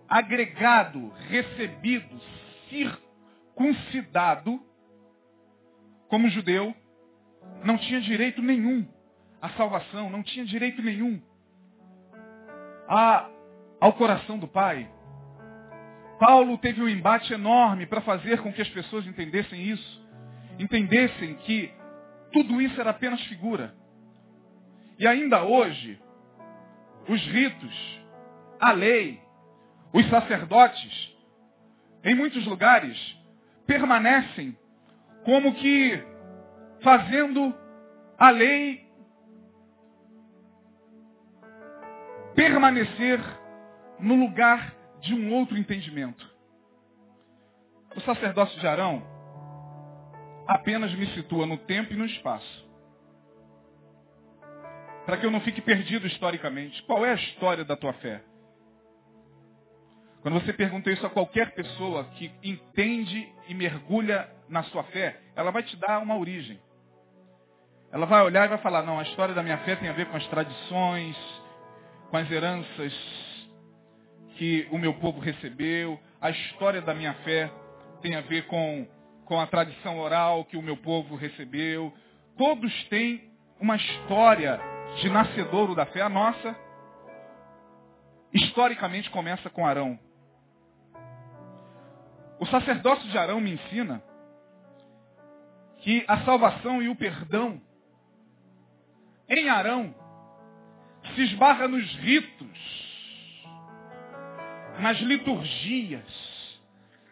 agregado, 0.06 1.08
recebido, 1.30 2.20
circuncidado, 2.68 4.60
como 6.08 6.28
judeu, 6.28 6.76
não 7.64 7.78
tinha 7.78 7.98
direito 8.02 8.42
nenhum 8.42 8.86
à 9.40 9.48
salvação, 9.52 10.10
não 10.10 10.22
tinha 10.22 10.44
direito 10.44 10.82
nenhum 10.82 11.18
ao 13.80 13.94
coração 13.94 14.38
do 14.38 14.46
Pai. 14.46 14.86
Paulo 16.20 16.58
teve 16.58 16.82
um 16.82 16.88
embate 16.90 17.32
enorme 17.32 17.86
para 17.86 18.02
fazer 18.02 18.42
com 18.42 18.52
que 18.52 18.60
as 18.60 18.68
pessoas 18.68 19.06
entendessem 19.06 19.62
isso. 19.62 20.06
Entendessem 20.58 21.36
que 21.36 21.72
tudo 22.34 22.60
isso 22.60 22.78
era 22.78 22.90
apenas 22.90 23.22
figura. 23.22 23.74
E 24.98 25.06
ainda 25.06 25.44
hoje, 25.44 26.00
os 27.08 27.20
ritos, 27.26 28.00
a 28.58 28.72
lei, 28.72 29.20
os 29.92 30.08
sacerdotes, 30.08 31.16
em 32.02 32.14
muitos 32.14 32.46
lugares, 32.46 32.98
permanecem 33.66 34.56
como 35.24 35.54
que 35.54 36.02
fazendo 36.82 37.54
a 38.18 38.30
lei 38.30 38.86
permanecer 42.34 43.18
no 43.98 44.14
lugar 44.14 44.74
de 45.00 45.14
um 45.14 45.32
outro 45.34 45.56
entendimento. 45.56 46.30
O 47.96 48.00
sacerdócio 48.02 48.60
de 48.60 48.66
Arão 48.66 49.02
apenas 50.46 50.94
me 50.94 51.06
situa 51.14 51.46
no 51.46 51.56
tempo 51.56 51.92
e 51.92 51.96
no 51.96 52.04
espaço. 52.04 52.65
Para 55.06 55.16
que 55.16 55.24
eu 55.24 55.30
não 55.30 55.40
fique 55.40 55.60
perdido 55.60 56.06
historicamente. 56.06 56.82
Qual 56.82 57.06
é 57.06 57.12
a 57.12 57.14
história 57.14 57.64
da 57.64 57.76
tua 57.76 57.92
fé? 57.94 58.20
Quando 60.20 60.40
você 60.40 60.52
pergunta 60.52 60.90
isso 60.90 61.06
a 61.06 61.10
qualquer 61.10 61.52
pessoa 61.52 62.02
que 62.16 62.32
entende 62.42 63.32
e 63.46 63.54
mergulha 63.54 64.28
na 64.48 64.64
sua 64.64 64.82
fé, 64.84 65.20
ela 65.36 65.52
vai 65.52 65.62
te 65.62 65.76
dar 65.76 66.00
uma 66.00 66.18
origem. 66.18 66.60
Ela 67.92 68.04
vai 68.04 68.24
olhar 68.24 68.46
e 68.46 68.48
vai 68.48 68.58
falar, 68.58 68.82
não, 68.82 68.98
a 68.98 69.04
história 69.04 69.32
da 69.32 69.44
minha 69.44 69.58
fé 69.58 69.76
tem 69.76 69.88
a 69.88 69.92
ver 69.92 70.06
com 70.06 70.16
as 70.16 70.26
tradições, 70.26 71.16
com 72.10 72.16
as 72.16 72.28
heranças 72.28 72.92
que 74.36 74.66
o 74.72 74.78
meu 74.78 74.94
povo 74.94 75.20
recebeu, 75.20 75.98
a 76.20 76.30
história 76.30 76.82
da 76.82 76.92
minha 76.92 77.14
fé 77.22 77.48
tem 78.02 78.16
a 78.16 78.20
ver 78.22 78.46
com, 78.46 78.86
com 79.24 79.40
a 79.40 79.46
tradição 79.46 80.00
oral 80.00 80.44
que 80.44 80.56
o 80.56 80.62
meu 80.62 80.76
povo 80.76 81.14
recebeu. 81.14 81.94
Todos 82.36 82.72
têm 82.88 83.30
uma 83.60 83.76
história 83.76 84.60
de 84.96 85.10
nascedouro 85.10 85.74
da 85.74 85.86
fé. 85.86 86.02
A 86.02 86.08
nossa, 86.08 86.56
historicamente, 88.32 89.10
começa 89.10 89.48
com 89.50 89.66
Arão. 89.66 89.98
O 92.38 92.46
sacerdócio 92.46 93.08
de 93.08 93.16
Arão 93.16 93.40
me 93.40 93.52
ensina 93.52 94.02
que 95.78 96.04
a 96.08 96.18
salvação 96.24 96.82
e 96.82 96.88
o 96.88 96.96
perdão 96.96 97.60
em 99.28 99.48
Arão 99.48 99.94
se 101.14 101.22
esbarra 101.22 101.68
nos 101.68 101.84
ritos, 101.96 102.58
nas 104.80 104.98
liturgias, 104.98 106.60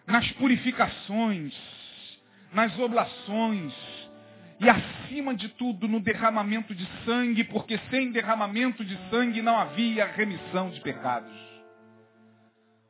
nas 0.07 0.31
purificações, 0.33 1.55
nas 2.53 2.79
oblações 2.79 3.73
e, 4.61 4.69
acima 4.69 5.35
de 5.35 5.49
tudo, 5.51 5.89
no 5.89 6.01
derramamento 6.01 6.75
de 6.75 6.87
sangue, 7.05 7.45
porque 7.45 7.79
sem 7.91 8.13
derramamento 8.13 8.85
de 8.85 8.97
sangue 9.11 9.43
não 9.43 9.59
havia 9.59 10.07
remissão 10.07 10.71
de 10.71 10.81
pecados. 10.81 11.35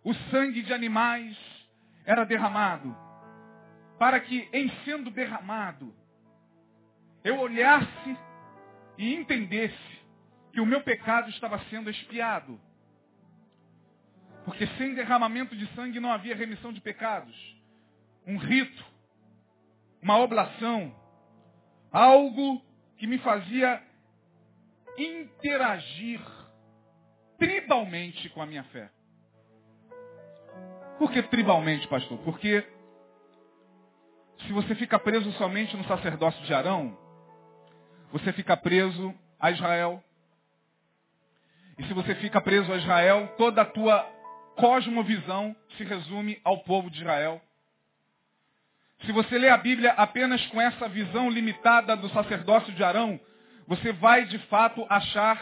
O 0.03 0.12
sangue 0.31 0.62
de 0.62 0.72
animais 0.72 1.37
era 2.05 2.24
derramado, 2.24 2.94
para 3.98 4.20
que, 4.20 4.48
em 4.53 4.70
sendo 4.85 5.11
derramado, 5.11 5.94
eu 7.22 7.38
olhasse 7.38 8.18
e 8.98 9.14
entendesse 9.14 9.94
que 10.53 10.61
o 10.61 10.66
meu 10.66 10.83
pecado 10.83 11.31
estava 11.31 11.59
sendo 11.70 11.88
expiado. 11.88 12.61
Porque 14.44 14.66
sem 14.77 14.94
derramamento 14.94 15.57
de 15.57 15.66
sangue 15.74 15.98
não 15.98 16.12
havia 16.12 16.37
remissão 16.37 16.70
de 16.72 16.81
pecados. 16.81 17.35
Um 18.27 18.37
rito, 18.37 18.85
uma 20.03 20.18
oblação, 20.18 20.94
algo 21.94 22.61
que 22.96 23.07
me 23.07 23.18
fazia 23.18 23.80
interagir 24.98 26.20
tribalmente 27.38 28.28
com 28.30 28.42
a 28.42 28.46
minha 28.46 28.64
fé. 28.64 28.90
Por 30.98 31.11
que 31.12 31.22
tribalmente, 31.22 31.87
pastor? 31.87 32.18
Porque 32.18 32.66
se 34.40 34.52
você 34.52 34.74
fica 34.74 34.98
preso 34.98 35.30
somente 35.33 35.76
no 35.76 35.85
sacerdócio 35.85 36.42
de 36.44 36.52
Arão, 36.52 36.98
você 38.11 38.33
fica 38.33 38.57
preso 38.57 39.14
a 39.38 39.52
Israel. 39.52 40.02
E 41.78 41.85
se 41.85 41.92
você 41.92 42.14
fica 42.16 42.40
preso 42.40 42.72
a 42.72 42.76
Israel, 42.76 43.35
toda 43.37 43.62
a 43.62 43.66
tua 43.66 44.02
cosmovisão 44.57 45.54
se 45.76 45.85
resume 45.85 46.40
ao 46.44 46.59
povo 46.64 46.90
de 46.90 46.98
Israel. 47.00 47.40
Se 49.02 49.12
você 49.12 49.37
lê 49.37 49.48
a 49.48 49.57
Bíblia 49.57 49.92
apenas 49.92 50.44
com 50.46 50.61
essa 50.61 50.88
visão 50.88 51.28
limitada 51.28 51.96
do 51.96 52.09
sacerdócio 52.11 52.72
de 52.72 52.83
Arão, 52.83 53.20
você 53.66 53.92
vai 53.92 54.24
de 54.24 54.38
fato 54.46 54.87
achar 54.88 55.40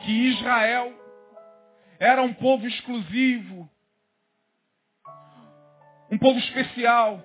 que 0.00 0.10
Israel 0.10 0.92
era 1.98 2.22
um 2.22 2.32
povo 2.32 2.66
exclusivo, 2.66 3.70
um 6.10 6.18
povo 6.18 6.38
especial, 6.38 7.22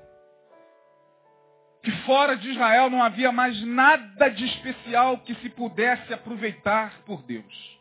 que 1.83 1.91
fora 2.03 2.35
de 2.35 2.49
Israel 2.49 2.89
não 2.89 3.01
havia 3.01 3.31
mais 3.31 3.59
nada 3.63 4.29
de 4.29 4.45
especial 4.45 5.19
que 5.19 5.33
se 5.35 5.49
pudesse 5.49 6.13
aproveitar 6.13 7.01
por 7.05 7.23
Deus. 7.23 7.77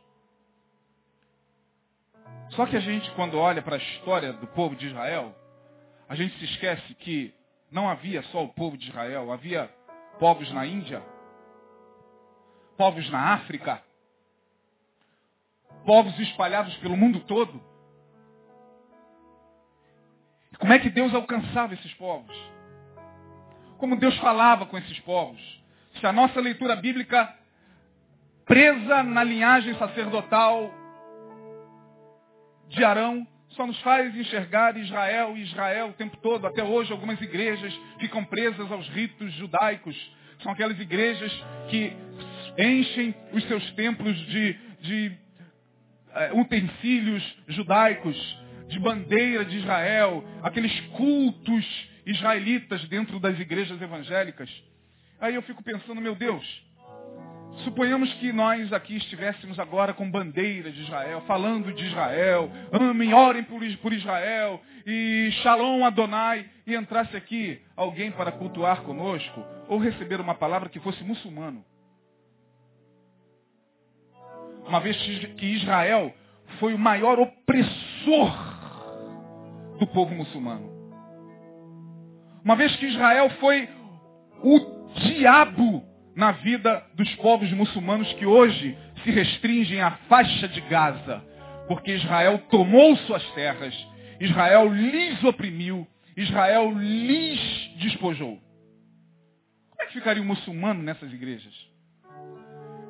Só 2.51 2.67
que 2.67 2.77
a 2.77 2.81
gente, 2.81 3.11
quando 3.13 3.39
olha 3.39 3.61
para 3.61 3.77
a 3.77 3.79
história 3.79 4.33
do 4.33 4.47
povo 4.47 4.77
de 4.77 4.87
Israel, 4.87 5.35
a 6.09 6.15
gente 6.15 6.39
se 6.39 6.45
esquece 6.45 6.95
que 6.95 7.35
não 7.71 7.89
havia 7.89 8.23
só 8.25 8.45
o 8.45 8.49
povo 8.49 8.77
de 8.77 8.89
Israel, 8.89 9.33
havia 9.33 9.69
povos 10.19 10.51
na 10.53 10.67
Índia, 10.67 11.03
povos 12.77 13.09
na 13.11 13.35
África, 13.35 13.83
povos 15.85 16.19
espalhados 16.19 16.77
pelo 16.79 16.97
mundo 16.97 17.21
todo. 17.21 17.63
Como 20.59 20.73
é 20.73 20.79
que 20.79 20.89
Deus 20.89 21.15
alcançava 21.15 21.75
esses 21.75 21.93
povos? 21.95 22.35
como 23.79 23.97
Deus 23.97 24.17
falava 24.19 24.67
com 24.67 24.77
esses 24.77 24.99
povos. 25.01 25.41
Se 26.01 26.07
a 26.07 26.13
nossa 26.13 26.41
leitura 26.41 26.77
bíblica, 26.77 27.33
presa 28.45 29.03
na 29.03 29.25
linhagem 29.25 29.77
sacerdotal 29.79 30.71
de 32.69 32.85
Arão, 32.85 33.27
só 33.57 33.67
nos 33.67 33.81
faz 33.81 34.15
enxergar 34.15 34.77
Israel 34.77 35.37
e 35.37 35.43
Israel 35.43 35.89
o 35.89 35.93
tempo 35.95 36.17
todo. 36.19 36.47
Até 36.47 36.63
hoje 36.63 36.93
algumas 36.93 37.21
igrejas 37.21 37.75
ficam 37.99 38.25
presas 38.25 38.71
aos 38.71 38.87
ritos 38.91 39.33
judaicos. 39.33 39.97
São 40.43 40.53
aquelas 40.53 40.79
igrejas 40.79 41.33
que 41.69 41.93
enchem 42.59 43.15
os 43.33 43.43
seus 43.45 43.69
templos 43.73 44.17
de, 44.27 44.53
de 44.81 45.13
uh, 46.33 46.41
utensílios 46.41 47.37
judaicos, 47.49 48.39
de 48.69 48.79
bandeira 48.79 49.45
de 49.45 49.59
Israel, 49.59 50.23
aqueles 50.43 50.79
cultos 50.91 51.89
israelitas 52.05 52.85
dentro 52.89 53.19
das 53.19 53.39
igrejas 53.41 53.81
evangélicas. 53.81 54.51
Aí 55.19 55.35
eu 55.35 55.43
fico 55.43 55.63
pensando, 55.63 56.01
meu 56.01 56.15
Deus, 56.15 56.66
suponhamos 57.65 58.13
que 58.15 58.33
nós 58.33 58.73
aqui 58.73 58.97
estivéssemos 58.97 59.59
agora 59.59 59.93
com 59.95 60.11
bandeira 60.11 60.71
de 60.71 60.83
Israel, 60.83 61.23
falando 61.27 61.73
de 61.73 61.87
Israel, 61.87 62.51
amem, 62.73 63.15
orem 63.15 63.45
por 63.45 63.93
Israel, 63.93 64.61
e 64.87 65.31
Shalom 65.43 65.85
Adonai, 65.85 66.49
e 66.67 66.75
entrasse 66.75 67.17
aqui 67.17 67.61
alguém 67.77 68.11
para 68.11 68.33
cultuar 68.33 68.83
conosco, 68.83 69.45
ou 69.69 69.79
receber 69.79 70.21
uma 70.21 70.35
palavra 70.35 70.69
que 70.69 70.81
fosse 70.81 71.03
muçulmano. 71.03 71.65
Uma 74.67 74.81
vez 74.81 74.97
que 75.37 75.47
Israel 75.47 76.15
foi 76.59 76.75
o 76.75 76.79
maior 76.79 77.19
opressor 77.19 78.57
do 79.79 79.87
povo 79.87 80.15
muçulmano. 80.15 80.75
Uma 82.45 82.57
vez 82.57 82.75
que 82.77 82.87
Israel 82.87 83.31
foi 83.41 83.69
o 84.43 84.91
diabo 84.95 85.96
na 86.17 86.33
vida 86.33 86.83
dos 86.95 87.15
povos 87.17 87.53
muçulmanos 87.53 88.11
que 88.15 88.25
hoje 88.25 88.77
se 89.05 89.11
restringem 89.11 89.83
à 89.83 89.91
faixa 90.09 90.49
de 90.49 90.63
Gaza, 90.63 91.23
porque 91.69 91.93
Israel 91.93 92.39
tomou 92.51 92.97
suas 92.97 93.23
terras, 93.33 93.75
Israel 94.19 94.73
lhes 94.73 95.23
oprimiu, 95.23 95.87
Israel 96.17 96.73
lhes 96.73 97.39
despojou. 97.77 98.41
Como 99.71 99.83
é 99.83 99.87
que 99.87 99.93
ficaria 99.93 100.23
o 100.23 100.27
muçulmano 100.27 100.83
nessas 100.83 101.13
igrejas? 101.13 101.53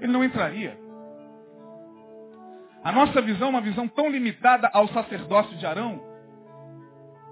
Ele 0.01 0.13
não 0.13 0.23
entraria. 0.23 0.79
A 2.85 2.93
nossa 2.93 3.21
visão 3.21 3.49
é 3.49 3.51
uma 3.51 3.61
visão 3.61 3.89
tão 3.89 4.09
limitada 4.09 4.71
ao 4.73 4.87
sacerdócio 4.89 5.57
de 5.57 5.67
Arão, 5.67 6.01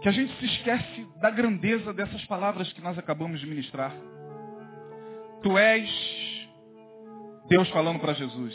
que 0.03 0.09
a 0.09 0.13
gente 0.13 0.37
se 0.41 0.47
esquece 0.47 1.07
da 1.21 1.31
grandeza 1.31 1.93
dessas 1.95 2.25
palavras 2.25 2.73
que 2.73 2.81
nós 2.81 2.99
acabamos 2.99 3.39
de 3.39 3.47
ministrar. 3.47 3.95
Tu 5.45 5.57
és 5.59 5.89
Deus 7.49 7.69
falando 7.69 8.01
para 8.01 8.15
Jesus, 8.15 8.55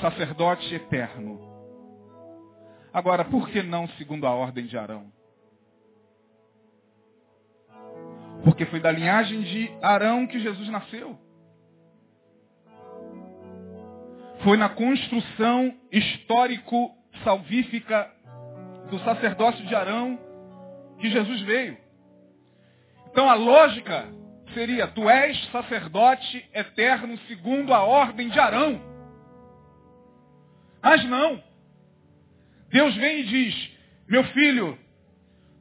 sacerdote 0.00 0.72
eterno. 0.72 1.40
Agora, 2.92 3.24
por 3.24 3.48
que 3.48 3.60
não 3.60 3.88
segundo 3.88 4.24
a 4.24 4.32
ordem 4.32 4.66
de 4.66 4.78
Arão? 4.78 5.12
Porque 8.44 8.66
foi 8.66 8.78
da 8.78 8.92
linhagem 8.92 9.40
de 9.40 9.68
Arão 9.82 10.28
que 10.28 10.38
Jesus 10.38 10.68
nasceu. 10.68 11.18
Foi 14.44 14.56
na 14.56 14.68
construção 14.68 15.76
histórico-salvífica 15.90 18.08
do 18.92 19.00
sacerdócio 19.00 19.66
de 19.66 19.74
Arão 19.74 20.20
que 21.00 21.10
Jesus 21.10 21.40
veio. 21.40 21.76
Então 23.10 23.28
a 23.28 23.34
lógica 23.34 24.16
seria, 24.54 24.86
tu 24.88 25.08
és 25.08 25.36
sacerdote 25.50 26.48
eterno 26.52 27.18
segundo 27.26 27.72
a 27.72 27.82
ordem 27.82 28.28
de 28.28 28.38
Arão. 28.38 28.80
Mas 30.82 31.04
não. 31.04 31.42
Deus 32.70 32.94
vem 32.96 33.20
e 33.20 33.24
diz, 33.24 33.70
meu 34.08 34.24
filho, 34.24 34.78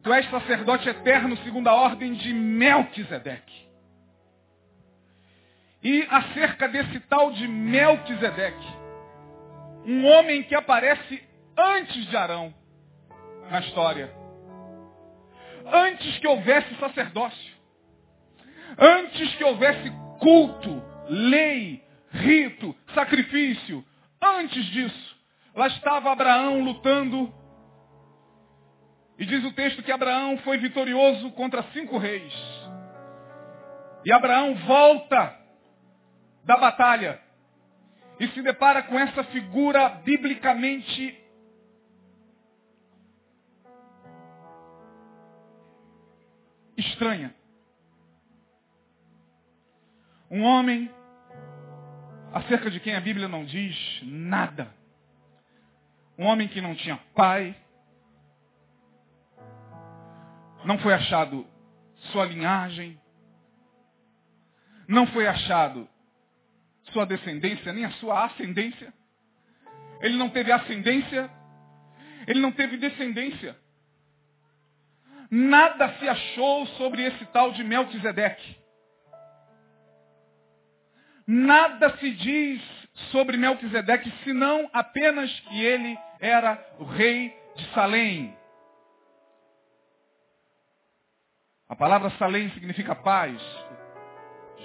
tu 0.04 0.14
és 0.14 0.30
sacerdote 0.30 0.88
eterno 0.88 1.38
segundo 1.38 1.68
a 1.68 1.74
ordem 1.74 2.14
de 2.14 2.34
Melquisedeque. 2.34 3.68
E 5.84 6.08
acerca 6.10 6.68
desse 6.68 7.00
tal 7.02 7.32
de 7.32 7.48
Melquisedeque, 7.48 8.68
um 9.86 10.06
homem 10.06 10.44
que 10.44 10.56
aparece 10.56 11.24
antes 11.58 12.06
de 12.08 12.18
Arão, 12.18 12.54
na 13.50 13.60
história. 13.60 14.12
Antes 15.66 16.18
que 16.20 16.28
houvesse 16.28 16.76
sacerdócio. 16.76 17.57
Antes 18.78 19.36
que 19.36 19.44
houvesse 19.44 19.90
culto, 20.20 20.84
lei, 21.10 21.84
rito, 22.12 22.76
sacrifício. 22.94 23.86
Antes 24.22 24.66
disso, 24.66 25.18
lá 25.56 25.68
estava 25.68 26.12
Abraão 26.12 26.64
lutando. 26.64 27.34
E 29.18 29.26
diz 29.26 29.44
o 29.44 29.54
texto 29.54 29.84
que 29.84 29.92
Abraão 29.92 30.38
foi 30.40 30.58
vitorioso 30.58 31.32
contra 31.32 31.64
cinco 31.74 31.98
reis. 31.98 32.34
E 34.06 34.12
Abraão 34.12 34.56
volta 34.56 35.36
da 36.44 36.58
batalha 36.58 37.20
e 38.20 38.28
se 38.30 38.42
depara 38.42 38.84
com 38.84 38.98
essa 38.98 39.24
figura 39.26 39.90
biblicamente 39.90 41.24
estranha. 46.78 47.36
Um 50.30 50.44
homem 50.44 50.92
acerca 52.34 52.70
de 52.70 52.80
quem 52.80 52.96
a 52.96 53.02
Bíblia 53.02 53.28
não 53.28 53.46
diz 53.46 54.02
nada. 54.04 54.74
Um 56.18 56.26
homem 56.26 56.48
que 56.48 56.62
não 56.62 56.76
tinha 56.76 56.98
pai. 57.16 57.56
Não 60.66 60.78
foi 60.80 60.94
achado 60.94 61.46
sua 62.12 62.26
linhagem. 62.26 63.00
Não 64.88 65.08
foi 65.08 65.28
achado 65.28 65.88
sua 66.92 67.06
descendência, 67.06 67.74
nem 67.74 67.86
a 67.86 67.92
sua 67.92 68.26
ascendência. 68.26 68.94
Ele 70.02 70.18
não 70.18 70.30
teve 70.30 70.52
ascendência. 70.52 71.30
Ele 72.28 72.40
não 72.40 72.52
teve 72.52 72.78
descendência 72.78 73.58
nada 75.30 75.94
se 76.00 76.08
achou 76.08 76.66
sobre 76.78 77.04
esse 77.04 77.26
tal 77.28 77.52
de 77.52 77.64
Melquisedeque. 77.64 78.58
Nada 81.28 81.98
se 81.98 82.10
diz 82.12 82.62
sobre 83.12 83.36
Melquisedeque, 83.36 84.12
senão 84.24 84.70
apenas 84.72 85.30
que 85.42 85.62
ele 85.62 86.00
era 86.20 86.58
o 86.80 86.86
rei 86.86 87.38
de 87.56 87.74
Salém. 87.74 88.36
A 91.68 91.76
palavra 91.76 92.10
Salém 92.12 92.50
significa 92.52 92.96
paz. 92.96 93.42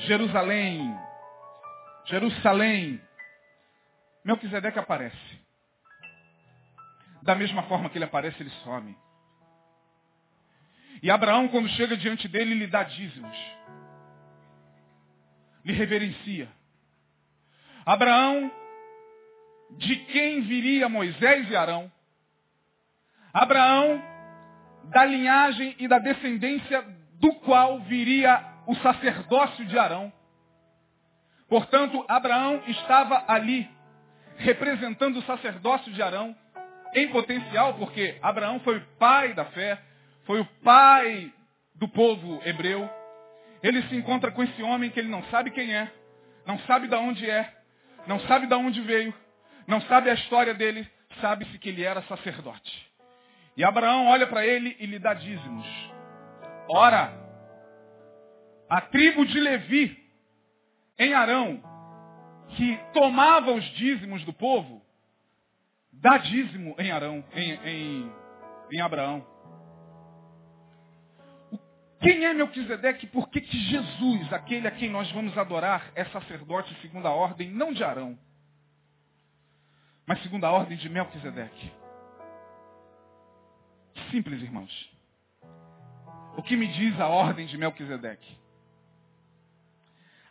Jerusalém. 0.07 0.97
Jerusalém. 2.05 3.01
Melquisedeque 4.25 4.79
aparece. 4.79 5.43
Da 7.23 7.35
mesma 7.35 7.65
forma 7.65 7.91
que 7.91 7.99
ele 7.99 8.05
aparece, 8.05 8.41
ele 8.41 8.51
some. 8.65 8.97
E 11.03 11.11
Abraão, 11.11 11.49
quando 11.49 11.69
chega 11.71 11.97
diante 11.97 12.29
dele, 12.29 12.55
lhe 12.55 12.67
dá 12.69 12.85
dízimos. 12.85 13.37
Lhe 15.65 15.73
reverencia. 15.73 16.49
Abraão, 17.85 18.51
de 19.79 19.97
quem 19.97 20.43
viria 20.43 20.89
Moisés 20.89 21.51
e 21.51 21.57
Arão. 21.57 21.91
Abraão, 23.33 24.03
da 24.85 25.05
linhagem 25.05 25.75
e 25.79 25.89
da 25.89 25.99
descendência 25.99 26.85
do 27.15 27.35
qual 27.37 27.81
viria 27.81 28.45
o 28.67 28.75
sacerdócio 28.77 29.65
de 29.67 29.79
Arão. 29.79 30.13
Portanto, 31.49 32.05
Abraão 32.09 32.63
estava 32.67 33.25
ali, 33.29 33.69
representando 34.39 35.19
o 35.19 35.23
sacerdócio 35.23 35.93
de 35.93 36.03
Arão, 36.03 36.35
em 36.95 37.09
potencial, 37.09 37.75
porque 37.75 38.19
Abraão 38.23 38.61
foi 38.61 38.81
pai 38.99 39.35
da 39.35 39.45
fé, 39.47 39.81
foi 40.25 40.41
o 40.41 40.45
pai 40.63 41.33
do 41.75 41.89
povo 41.89 42.41
hebreu. 42.45 42.89
Ele 43.63 43.83
se 43.85 43.97
encontra 43.97 44.31
com 44.31 44.43
esse 44.43 44.63
homem 44.63 44.91
que 44.91 44.99
ele 44.99 45.09
não 45.09 45.23
sabe 45.25 45.51
quem 45.51 45.75
é, 45.75 45.91
não 46.47 46.59
sabe 46.61 46.89
de 46.89 46.95
onde 46.95 47.29
é, 47.29 47.53
não 48.07 48.19
sabe 48.21 48.47
de 48.47 48.55
onde 48.55 48.81
veio, 48.81 49.15
não 49.67 49.81
sabe 49.83 50.11
a 50.11 50.15
história 50.15 50.53
dele, 50.53 50.89
sabe-se 51.21 51.59
que 51.59 51.69
ele 51.69 51.85
era 51.85 52.03
sacerdote. 52.03 52.93
E 53.57 53.63
Abraão 53.63 54.07
olha 54.07 54.27
para 54.27 54.47
ele 54.47 54.77
e 54.81 54.87
lhe 54.87 54.99
dá 54.99 55.15
dízimos. 55.15 55.67
Ora, 56.69 57.13
a 58.69 58.81
tribo 58.81 59.25
de 59.27 59.39
Levi, 59.39 59.97
em 60.99 61.13
Arão, 61.15 61.63
que 62.57 62.79
tomava 62.93 63.53
os 63.53 63.65
dízimos 63.75 64.25
do 64.25 64.33
povo, 64.33 64.83
dá 65.93 66.19
dízimo 66.19 66.75
em 66.79 66.91
Arão, 66.91 67.25
em, 67.35 67.53
em, 67.53 68.13
em 68.73 68.81
Abraão. 68.81 69.27
Quem 72.03 72.25
é 72.25 72.35
Melquisedeque? 72.35 73.07
Por 73.07 73.29
que, 73.31 73.41
que 73.41 73.57
Jesus, 73.57 74.33
aquele 74.33 74.67
a 74.67 74.73
quem 74.73 74.91
nós 74.91 75.11
vamos 75.13 75.39
adorar, 75.39 75.93
é 75.95 76.05
sacerdote 76.07 76.77
segundo 76.83 77.07
a 77.07 77.13
ordem, 77.13 77.49
não 77.51 77.73
de 77.73 77.85
Arão, 77.85 78.19
mas 80.05 80.21
segundo 80.23 80.45
a 80.45 80.51
ordem 80.51 80.77
de 80.77 80.89
Melquisedeque? 80.89 81.73
Simples, 84.11 84.43
irmãos. 84.43 84.91
O 86.37 86.43
que 86.43 86.57
me 86.57 86.67
diz 86.67 86.99
a 87.01 87.07
ordem 87.07 87.47
de 87.47 87.57
Melquisedeque? 87.57 88.37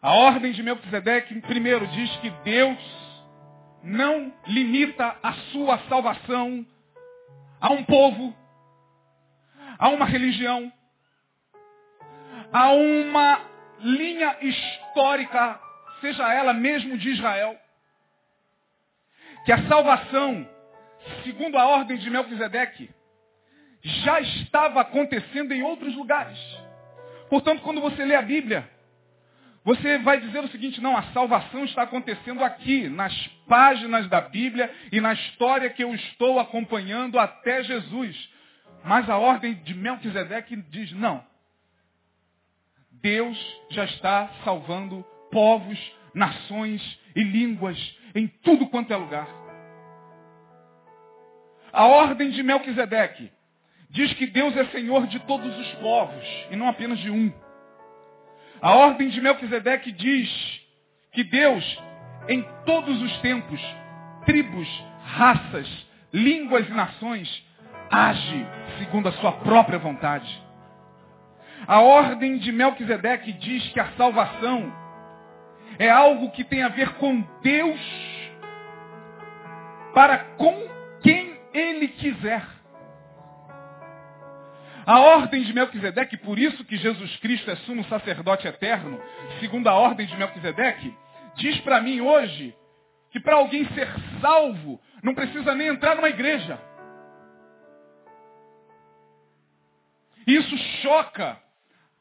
A 0.02 0.14
ordem 0.14 0.52
de 0.52 0.62
Melquisedeque, 0.62 1.40
primeiro, 1.42 1.88
diz 1.88 2.18
que 2.18 2.30
Deus 2.44 2.78
não 3.82 4.34
limita 4.46 5.16
a 5.24 5.34
sua 5.52 5.80
salvação 5.88 6.66
a 7.62 7.72
um 7.72 7.84
povo, 7.86 8.36
a 9.80 9.90
uma 9.90 10.06
religião, 10.06 10.72
a 12.52 12.72
uma 12.72 13.42
linha 13.80 14.38
histórica, 14.42 15.60
seja 16.02 16.34
ela 16.34 16.54
mesmo 16.54 16.98
de 16.98 17.10
Israel, 17.10 17.58
que 19.46 19.52
a 19.52 19.68
salvação, 19.68 20.48
segundo 21.24 21.58
a 21.58 21.66
ordem 21.66 21.98
de 21.98 22.10
Melquisedeque, 22.10 22.90
já 23.84 24.20
estava 24.22 24.82
acontecendo 24.82 25.52
em 25.54 25.64
outros 25.64 25.96
lugares. 25.96 26.38
Portanto, 27.30 27.62
quando 27.62 27.82
você 27.82 28.04
lê 28.06 28.16
a 28.16 28.22
Bíblia, 28.22 28.70
você 29.64 30.00
vai 30.00 30.20
dizer 30.20 30.44
o 30.44 30.48
seguinte, 30.50 30.82
não, 30.82 30.98
a 30.98 31.04
salvação 31.14 31.64
está 31.66 31.84
acontecendo 31.84 32.44
aqui, 32.44 32.90
nas 32.90 33.16
páginas 33.48 34.08
da 34.10 34.22
Bíblia 34.22 34.74
e 34.92 35.00
na 35.00 35.14
história 35.14 35.70
que 35.70 35.84
eu 35.84 35.94
estou 35.94 36.40
acompanhando 36.40 37.20
até 37.20 37.64
Jesus. 37.64 38.30
Mas 38.84 39.10
a 39.10 39.18
ordem 39.18 39.54
de 39.54 39.74
Melquisedeque 39.74 40.56
diz, 40.56 40.92
não. 40.94 41.24
Deus 43.02 43.38
já 43.70 43.86
está 43.86 44.30
salvando 44.44 45.04
povos, 45.32 45.80
nações 46.14 46.82
e 47.16 47.24
línguas 47.24 47.78
em 48.14 48.28
tudo 48.28 48.68
quanto 48.68 48.94
é 48.94 48.98
lugar. 48.98 49.28
A 51.74 51.86
ordem 51.86 52.30
de 52.32 52.44
Melquisedeque 52.44 53.32
diz 53.90 54.14
que 54.14 54.28
Deus 54.28 54.56
é 54.56 54.66
Senhor 54.66 55.08
de 55.08 55.20
todos 55.20 55.58
os 55.58 55.74
povos 55.76 56.26
e 56.50 56.56
não 56.56 56.68
apenas 56.68 57.00
de 57.00 57.10
um. 57.10 57.32
A 58.62 58.76
ordem 58.76 59.10
de 59.10 59.20
Melquisedeque 59.22 59.92
diz 59.92 60.30
que 61.12 61.24
Deus, 61.24 61.80
em 62.28 62.46
todos 62.66 63.02
os 63.02 63.18
tempos, 63.20 63.60
tribos, 64.26 64.68
raças, 65.04 65.68
línguas 66.14 66.68
e 66.68 66.72
nações, 66.74 67.46
age 67.90 68.46
segundo 68.78 69.10
a 69.10 69.14
sua 69.14 69.32
própria 69.32 69.80
vontade. 69.80 70.51
A 71.68 71.80
ordem 71.82 72.38
de 72.38 72.52
Melquisedeque 72.52 73.34
diz 73.34 73.68
que 73.70 73.80
a 73.80 73.92
salvação 73.92 74.74
é 75.78 75.90
algo 75.90 76.32
que 76.32 76.44
tem 76.44 76.64
a 76.64 76.70
ver 76.70 76.94
com 76.96 77.22
Deus 77.42 77.80
para 79.94 80.18
com 80.38 80.68
quem 81.02 81.40
Ele 81.54 81.88
quiser. 81.88 82.46
A 84.86 85.00
ordem 85.00 85.44
de 85.44 85.54
Melquisedeque, 85.54 86.18
por 86.18 86.40
isso 86.40 86.66
que 86.66 86.78
Jesus 86.78 87.16
Cristo 87.18 87.50
é 87.52 87.56
sumo 87.58 87.84
sacerdote 87.86 88.48
eterno, 88.48 89.00
segundo 89.40 89.68
a 89.68 89.76
ordem 89.76 90.08
de 90.08 90.18
Melquisedeque, 90.18 90.96
diz 91.36 91.60
para 91.62 91.80
mim 91.82 92.02
hoje 92.02 92.56
que 93.12 93.20
para 93.20 93.36
alguém 93.36 93.66
ser 93.74 93.88
salvo, 94.20 94.80
não 95.04 95.14
precisa 95.14 95.54
nem 95.54 95.68
entrar 95.68 95.96
numa 95.96 96.10
igreja. 96.10 96.60
Isso 100.26 100.58
choca 100.82 101.38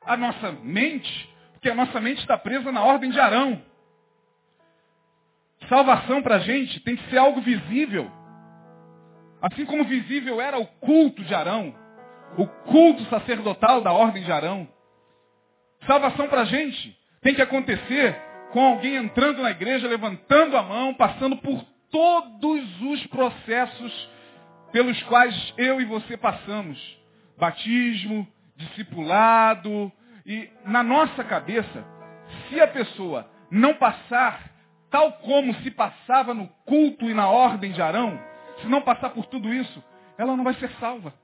a 0.05 0.17
nossa 0.17 0.53
mente, 0.63 1.29
porque 1.53 1.69
a 1.69 1.75
nossa 1.75 2.01
mente 2.01 2.21
está 2.21 2.37
presa 2.39 2.73
na 2.73 2.83
ordem 2.83 3.11
de 3.11 3.21
Arão. 3.21 3.63
Salvação 5.69 6.23
para 6.23 6.37
a 6.37 6.41
gente 6.41 6.81
tem 6.81 6.97
que 6.97 7.11
ser 7.11 7.19
algo 7.19 7.41
visível. 7.41 8.11
Assim 9.43 9.65
como 9.65 9.85
visível 9.85 10.41
era 10.41 10.59
o 10.59 10.67
culto 10.67 11.23
de 11.25 11.35
Arão, 11.35 11.75
o 12.37 12.47
culto 12.47 13.05
sacerdotal 13.07 13.81
da 13.81 13.93
ordem 13.93 14.23
de 14.23 14.33
Arão. 14.33 14.69
Salvação 15.87 16.29
para 16.29 16.43
a 16.43 16.47
gente 16.47 16.99
tem 17.23 17.35
que 17.35 17.43
acontecer 17.43 18.17
com 18.53 18.61
alguém 18.61 18.97
entrando 18.97 19.43
na 19.43 19.51
igreja, 19.51 19.87
levantando 19.89 20.57
a 20.57 20.63
mão, 20.63 20.95
passando 20.95 21.37
por 21.37 21.65
todos 21.91 22.83
os 22.83 23.07
processos 23.07 24.11
pelos 24.73 25.01
quais 25.05 25.55
eu 25.57 25.81
e 25.81 25.85
você 25.85 26.17
passamos. 26.17 26.79
Batismo, 27.39 28.27
discipulado. 28.61 29.91
E 30.25 30.49
na 30.65 30.83
nossa 30.83 31.25
cabeça, 31.25 31.85
se 32.49 32.61
a 32.61 32.69
pessoa 32.69 33.29
não 33.51 33.75
passar 33.75 34.51
tal 34.91 35.13
como 35.15 35.55
se 35.57 35.71
passava 35.71 36.35
no 36.35 36.49
culto 36.67 37.09
e 37.09 37.15
na 37.15 37.29
ordem 37.29 37.73
de 37.73 37.81
Arão, 37.81 38.21
se 38.61 38.67
não 38.67 38.83
passar 38.83 39.11
por 39.11 39.27
tudo 39.27 39.53
isso, 39.53 39.83
ela 40.19 40.37
não 40.37 40.45
vai 40.45 40.55
ser 40.55 40.71
salva. 40.79 41.15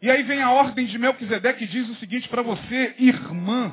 E 0.00 0.10
aí 0.10 0.22
vem 0.22 0.42
a 0.42 0.50
ordem 0.50 0.86
de 0.86 0.98
Melquisedeque 0.98 1.60
que 1.60 1.66
diz 1.66 1.88
o 1.88 1.94
seguinte 1.94 2.28
para 2.28 2.42
você, 2.42 2.94
irmã, 2.98 3.72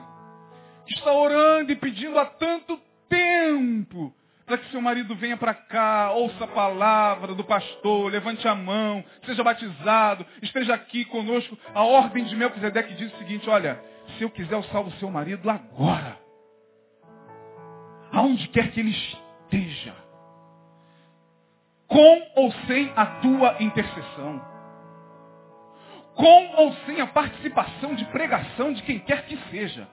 que 0.86 0.94
está 0.94 1.12
orando 1.12 1.72
e 1.72 1.76
pedindo 1.76 2.18
há 2.18 2.26
tanto 2.26 2.80
tempo 3.10 4.14
para 4.52 4.58
que 4.58 4.70
seu 4.70 4.82
marido 4.82 5.16
venha 5.16 5.38
para 5.38 5.54
cá, 5.54 6.12
ouça 6.12 6.44
a 6.44 6.48
palavra 6.48 7.34
do 7.34 7.42
pastor, 7.42 8.12
levante 8.12 8.46
a 8.50 8.54
mão, 8.54 9.02
seja 9.26 9.42
batizado, 9.42 10.26
esteja 10.42 10.74
aqui 10.74 11.06
conosco. 11.06 11.58
A 11.74 11.86
ordem 11.86 12.26
de 12.26 12.36
Melquisedeque 12.36 12.96
diz 12.96 13.14
o 13.14 13.18
seguinte, 13.18 13.50
olha, 13.50 13.82
se 14.18 14.24
eu 14.24 14.30
quiser 14.30 14.56
eu 14.56 14.64
salvo 14.64 14.92
seu 15.00 15.10
marido 15.10 15.50
agora. 15.50 16.18
Aonde 18.12 18.46
quer 18.50 18.72
que 18.72 18.82
ele 18.82 18.90
esteja. 18.90 19.96
Com 21.88 22.22
ou 22.36 22.52
sem 22.68 22.92
a 22.94 23.06
tua 23.06 23.56
intercessão 23.62 24.52
com 26.14 26.56
ou 26.58 26.74
sem 26.86 27.00
a 27.00 27.08
participação 27.08 27.96
de 27.96 28.04
pregação 28.06 28.74
de 28.74 28.84
quem 28.84 29.00
quer 29.00 29.26
que 29.26 29.38
seja. 29.50 29.88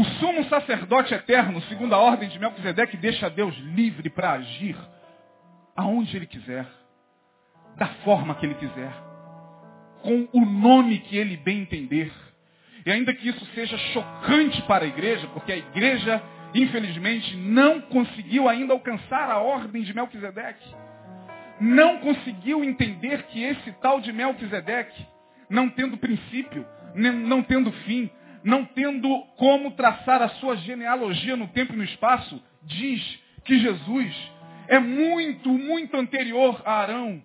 O 0.00 0.04
sumo 0.18 0.48
sacerdote 0.48 1.12
eterno, 1.12 1.60
segundo 1.64 1.94
a 1.94 1.98
ordem 1.98 2.26
de 2.30 2.38
Melquisedeque, 2.38 2.96
deixa 2.96 3.28
Deus 3.28 3.54
livre 3.58 4.08
para 4.08 4.32
agir 4.32 4.74
aonde 5.76 6.16
ele 6.16 6.24
quiser, 6.24 6.66
da 7.76 7.86
forma 8.02 8.34
que 8.36 8.46
ele 8.46 8.54
quiser, 8.54 8.90
com 10.00 10.26
o 10.32 10.46
nome 10.46 11.00
que 11.00 11.18
ele 11.18 11.36
bem 11.36 11.60
entender. 11.60 12.10
E 12.86 12.90
ainda 12.90 13.12
que 13.12 13.28
isso 13.28 13.44
seja 13.54 13.76
chocante 13.92 14.62
para 14.62 14.86
a 14.86 14.88
igreja, 14.88 15.28
porque 15.34 15.52
a 15.52 15.58
igreja, 15.58 16.22
infelizmente, 16.54 17.36
não 17.36 17.82
conseguiu 17.82 18.48
ainda 18.48 18.72
alcançar 18.72 19.30
a 19.30 19.38
ordem 19.38 19.82
de 19.82 19.94
Melquisedeque 19.94 20.74
não 21.60 21.98
conseguiu 21.98 22.64
entender 22.64 23.24
que 23.24 23.42
esse 23.44 23.70
tal 23.82 24.00
de 24.00 24.10
Melquisedeque, 24.14 25.06
não 25.50 25.68
tendo 25.68 25.98
princípio, 25.98 26.66
não 26.94 27.42
tendo 27.42 27.70
fim, 27.84 28.10
não 28.42 28.64
tendo 28.64 29.20
como 29.36 29.72
traçar 29.72 30.22
a 30.22 30.28
sua 30.30 30.56
genealogia 30.56 31.36
no 31.36 31.48
tempo 31.48 31.72
e 31.72 31.76
no 31.76 31.84
espaço, 31.84 32.42
diz 32.62 33.18
que 33.44 33.58
Jesus 33.58 34.14
é 34.68 34.78
muito, 34.78 35.50
muito 35.50 35.96
anterior 35.96 36.62
a 36.64 36.80
Arão. 36.80 37.22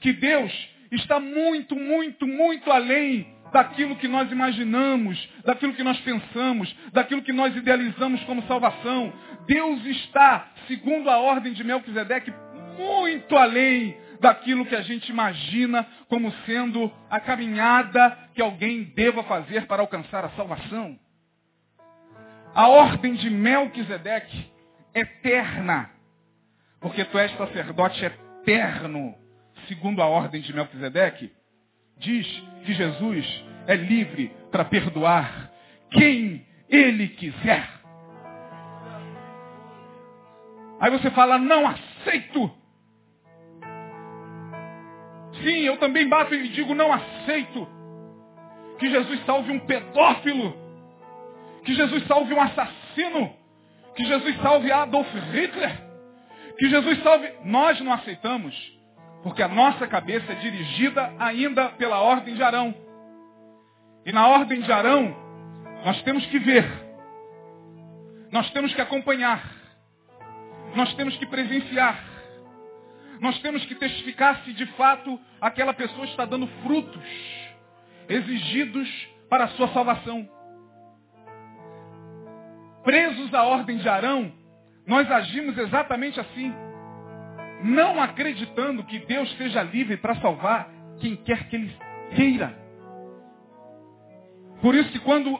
Que 0.00 0.12
Deus 0.12 0.52
está 0.90 1.20
muito, 1.20 1.76
muito, 1.76 2.26
muito 2.26 2.70
além 2.70 3.26
daquilo 3.52 3.96
que 3.96 4.08
nós 4.08 4.30
imaginamos, 4.30 5.28
daquilo 5.44 5.74
que 5.74 5.82
nós 5.82 5.98
pensamos, 6.00 6.74
daquilo 6.92 7.22
que 7.22 7.32
nós 7.32 7.54
idealizamos 7.56 8.22
como 8.24 8.42
salvação. 8.46 9.12
Deus 9.46 9.84
está, 9.86 10.48
segundo 10.66 11.08
a 11.10 11.18
ordem 11.18 11.52
de 11.52 11.64
Melquisedeque, 11.64 12.32
muito 12.78 13.36
além 13.36 13.96
daquilo 14.20 14.66
que 14.66 14.76
a 14.76 14.82
gente 14.82 15.08
imagina 15.10 15.86
como 16.08 16.30
sendo 16.44 16.92
a 17.08 17.18
caminhada 17.18 18.16
que 18.34 18.42
alguém 18.42 18.84
deva 18.84 19.22
fazer 19.24 19.66
para 19.66 19.82
alcançar 19.82 20.24
a 20.24 20.30
salvação. 20.30 20.98
A 22.54 22.68
ordem 22.68 23.14
de 23.14 23.30
Melquisedeque 23.30 24.50
eterna, 24.94 25.90
porque 26.80 27.04
tu 27.04 27.18
és 27.18 27.34
sacerdote 27.36 28.04
eterno, 28.04 29.14
segundo 29.68 30.02
a 30.02 30.06
ordem 30.06 30.40
de 30.40 30.52
Melquisedeque, 30.52 31.32
diz 31.96 32.26
que 32.64 32.72
Jesus 32.74 33.44
é 33.66 33.76
livre 33.76 34.34
para 34.50 34.64
perdoar 34.64 35.50
quem 35.90 36.46
ele 36.68 37.08
quiser. 37.08 37.68
Aí 40.80 40.90
você 40.90 41.10
fala, 41.10 41.38
não 41.38 41.66
aceito. 41.66 42.59
Sim, 45.34 45.60
eu 45.60 45.76
também 45.78 46.08
bato 46.08 46.34
e 46.34 46.48
digo, 46.48 46.74
não 46.74 46.92
aceito. 46.92 47.68
Que 48.78 48.90
Jesus 48.90 49.24
salve 49.24 49.52
um 49.52 49.60
pedófilo. 49.60 50.56
Que 51.64 51.74
Jesus 51.74 52.06
salve 52.06 52.34
um 52.34 52.40
assassino. 52.40 53.32
Que 53.94 54.04
Jesus 54.04 54.36
salve 54.42 54.72
Adolf 54.72 55.08
Hitler. 55.32 55.72
Que 56.58 56.68
Jesus 56.68 57.02
salve. 57.02 57.32
Nós 57.44 57.80
não 57.80 57.92
aceitamos. 57.92 58.54
Porque 59.22 59.42
a 59.42 59.48
nossa 59.48 59.86
cabeça 59.86 60.32
é 60.32 60.36
dirigida 60.36 61.12
ainda 61.18 61.68
pela 61.70 62.00
ordem 62.00 62.34
de 62.34 62.42
Arão. 62.42 62.74
E 64.04 64.12
na 64.12 64.26
ordem 64.28 64.60
de 64.60 64.72
Arão, 64.72 65.14
nós 65.84 66.02
temos 66.02 66.24
que 66.26 66.38
ver. 66.38 66.66
Nós 68.32 68.50
temos 68.50 68.72
que 68.74 68.80
acompanhar. 68.80 69.42
Nós 70.74 70.92
temos 70.94 71.16
que 71.16 71.26
presenciar 71.26 72.09
nós 73.20 73.38
temos 73.40 73.64
que 73.66 73.74
testificar 73.74 74.42
se 74.44 74.52
de 74.52 74.66
fato 74.72 75.20
aquela 75.40 75.74
pessoa 75.74 76.04
está 76.06 76.24
dando 76.24 76.46
frutos 76.62 77.02
exigidos 78.08 78.88
para 79.28 79.44
a 79.44 79.48
sua 79.48 79.68
salvação. 79.68 80.28
Presos 82.82 83.32
à 83.34 83.44
ordem 83.44 83.76
de 83.76 83.88
Arão, 83.88 84.32
nós 84.86 85.10
agimos 85.10 85.56
exatamente 85.56 86.18
assim. 86.18 86.52
não 87.62 88.02
acreditando 88.02 88.82
que 88.84 88.98
Deus 89.00 89.30
seja 89.36 89.62
livre 89.62 89.98
para 89.98 90.14
salvar 90.16 90.70
quem 90.98 91.14
quer 91.16 91.46
que 91.48 91.56
Ele 91.56 91.76
queira. 92.14 92.58
Por 94.62 94.74
isso 94.74 94.90
que 94.90 94.98
quando, 94.98 95.38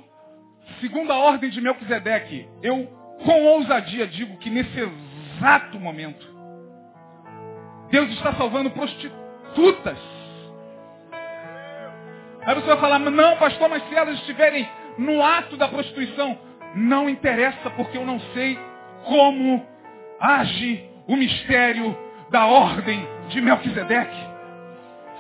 segundo 0.81 1.11
a 1.13 1.19
ordem 1.19 1.51
de 1.51 1.61
Melquisedeque, 1.61 2.47
eu 2.63 2.87
com 3.25 3.43
ousadia 3.45 4.07
digo 4.07 4.37
que 4.39 4.51
nesse 4.51 4.79
exato 4.79 5.81
momento, 5.81 6.40
Deus 7.91 8.11
está 8.11 8.33
salvando 8.35 8.71
prostitutas. 8.71 9.99
Aí 12.47 12.55
você 12.55 12.67
vai 12.67 12.79
falar, 12.79 12.99
não, 12.99 13.37
pastor, 13.37 13.69
mas 13.69 13.87
se 13.89 13.95
elas 13.95 14.19
estiverem 14.21 14.69
no 14.97 15.23
ato 15.23 15.57
da 15.57 15.69
prostituição, 15.69 16.39
não 16.75 17.09
interessa, 17.09 17.71
porque 17.71 17.99
eu 17.99 18.07
não 18.07 18.21
sei 18.33 18.59
como 19.05 19.67
age 20.21 20.85
o 21.07 21.17
mistério 21.17 21.97
da 22.31 22.47
ordem 22.47 23.07
de 23.29 23.41
Melquisedeque. 23.41 24.31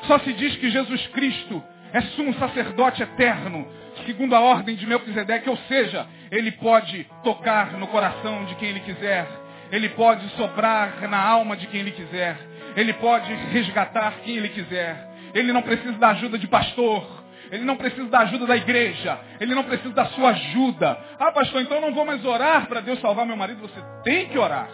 Só 0.06 0.18
se 0.20 0.32
diz 0.32 0.56
que 0.56 0.70
Jesus 0.70 1.06
Cristo 1.08 1.62
é 1.92 2.00
sumo 2.00 2.32
sacerdote 2.34 3.02
eterno, 3.02 3.66
segundo 4.06 4.34
a 4.34 4.40
ordem 4.40 4.76
de 4.76 4.86
Melquisedeque, 4.86 5.50
ou 5.50 5.56
seja, 5.68 6.06
ele 6.30 6.52
pode 6.52 7.06
tocar 7.24 7.72
no 7.72 7.86
coração 7.88 8.44
de 8.44 8.54
quem 8.54 8.70
ele 8.70 8.80
quiser, 8.80 9.26
ele 9.72 9.88
pode 9.90 10.26
soprar 10.30 11.08
na 11.08 11.20
alma 11.20 11.56
de 11.56 11.66
quem 11.66 11.80
ele 11.80 11.90
quiser, 11.90 12.38
ele 12.76 12.92
pode 12.94 13.32
resgatar 13.32 14.20
quem 14.22 14.36
ele 14.36 14.48
quiser, 14.50 15.08
ele 15.34 15.52
não 15.52 15.62
precisa 15.62 15.92
da 15.98 16.08
ajuda 16.10 16.38
de 16.38 16.46
pastor, 16.48 17.20
ele 17.50 17.64
não 17.64 17.76
precisa 17.76 18.08
da 18.08 18.20
ajuda 18.20 18.46
da 18.46 18.56
igreja, 18.56 19.18
ele 19.40 19.54
não 19.54 19.64
precisa 19.64 19.92
da 19.92 20.06
sua 20.06 20.30
ajuda. 20.30 20.98
Ah, 21.18 21.32
pastor, 21.32 21.62
então 21.62 21.78
eu 21.78 21.82
não 21.82 21.94
vou 21.94 22.04
mais 22.04 22.24
orar 22.24 22.66
para 22.66 22.80
Deus 22.80 23.00
salvar 23.00 23.26
meu 23.26 23.36
marido, 23.36 23.60
você 23.60 23.80
tem 24.04 24.28
que 24.28 24.38
orar. 24.38 24.68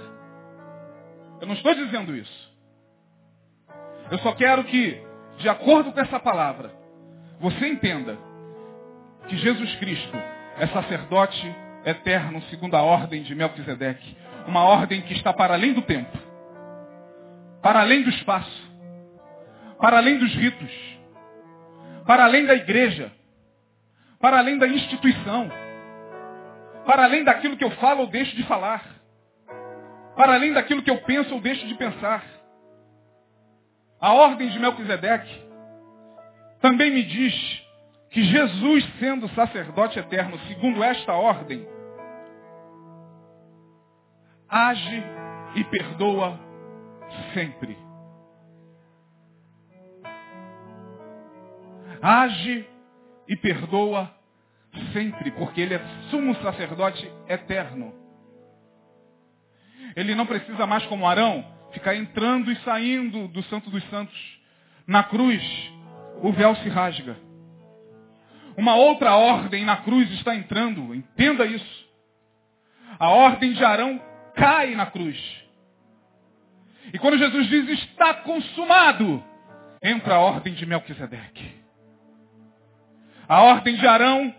Eu 1.40 1.46
não 1.46 1.54
estou 1.54 1.74
dizendo 1.74 2.14
isso. 2.14 2.56
Eu 4.10 4.18
só 4.18 4.32
quero 4.32 4.64
que, 4.64 5.00
de 5.38 5.48
acordo 5.48 5.92
com 5.92 6.00
essa 6.00 6.20
palavra, 6.20 6.70
você 7.40 7.66
entenda 7.66 8.16
que 9.28 9.36
Jesus 9.36 9.74
Cristo 9.76 10.16
é 10.58 10.66
sacerdote 10.68 11.54
eterno 11.84 12.42
segundo 12.50 12.74
a 12.74 12.82
ordem 12.82 13.22
de 13.22 13.34
Melquisedeque. 13.34 14.16
Uma 14.46 14.62
ordem 14.62 15.02
que 15.02 15.12
está 15.14 15.32
para 15.32 15.54
além 15.54 15.72
do 15.72 15.82
tempo, 15.82 16.16
para 17.66 17.80
além 17.80 18.04
do 18.04 18.10
espaço, 18.10 18.70
para 19.80 19.96
além 19.96 20.18
dos 20.18 20.32
ritos, 20.36 20.70
para 22.06 22.22
além 22.22 22.46
da 22.46 22.54
igreja, 22.54 23.10
para 24.20 24.38
além 24.38 24.56
da 24.56 24.68
instituição, 24.68 25.50
para 26.84 27.02
além 27.02 27.24
daquilo 27.24 27.56
que 27.56 27.64
eu 27.64 27.72
falo 27.72 28.02
ou 28.02 28.06
deixo 28.06 28.36
de 28.36 28.44
falar, 28.44 28.84
para 30.14 30.34
além 30.34 30.52
daquilo 30.52 30.80
que 30.80 30.90
eu 30.92 30.98
penso 30.98 31.34
ou 31.34 31.40
deixo 31.40 31.66
de 31.66 31.74
pensar. 31.74 32.22
A 34.00 34.12
ordem 34.12 34.48
de 34.48 34.60
Melquisedeque 34.60 35.42
também 36.60 36.92
me 36.92 37.02
diz 37.02 37.34
que 38.12 38.22
Jesus, 38.22 38.88
sendo 39.00 39.28
sacerdote 39.30 39.98
eterno, 39.98 40.38
segundo 40.46 40.84
esta 40.84 41.14
ordem, 41.14 41.66
age 44.48 45.02
e 45.56 45.64
perdoa 45.64 46.45
sempre. 47.34 47.76
Age 52.02 52.68
e 53.28 53.36
perdoa 53.36 54.14
sempre, 54.92 55.30
porque 55.32 55.60
ele 55.60 55.74
é 55.74 55.80
sumo 56.10 56.34
sacerdote 56.36 57.10
eterno. 57.28 57.92
Ele 59.94 60.14
não 60.14 60.26
precisa 60.26 60.66
mais, 60.66 60.84
como 60.86 61.06
Arão, 61.06 61.44
ficar 61.72 61.94
entrando 61.94 62.50
e 62.50 62.56
saindo 62.56 63.28
do 63.28 63.42
Santo 63.44 63.70
dos 63.70 63.82
Santos. 63.88 64.40
Na 64.86 65.02
cruz, 65.02 65.42
o 66.22 66.32
véu 66.32 66.54
se 66.56 66.68
rasga. 66.68 67.16
Uma 68.56 68.74
outra 68.74 69.16
ordem 69.16 69.64
na 69.64 69.78
cruz 69.78 70.10
está 70.12 70.34
entrando, 70.34 70.94
entenda 70.94 71.44
isso. 71.44 71.86
A 72.98 73.10
ordem 73.10 73.52
de 73.52 73.64
Arão 73.64 74.00
cai 74.34 74.74
na 74.74 74.86
cruz. 74.86 75.45
E 76.92 76.98
quando 76.98 77.18
Jesus 77.18 77.48
diz 77.48 77.68
está 77.80 78.14
consumado, 78.14 79.22
entra 79.82 80.14
a 80.14 80.20
ordem 80.20 80.54
de 80.54 80.66
Melquisedeque. 80.66 81.54
A 83.28 83.42
ordem 83.42 83.76
de 83.76 83.86
Arão 83.86 84.34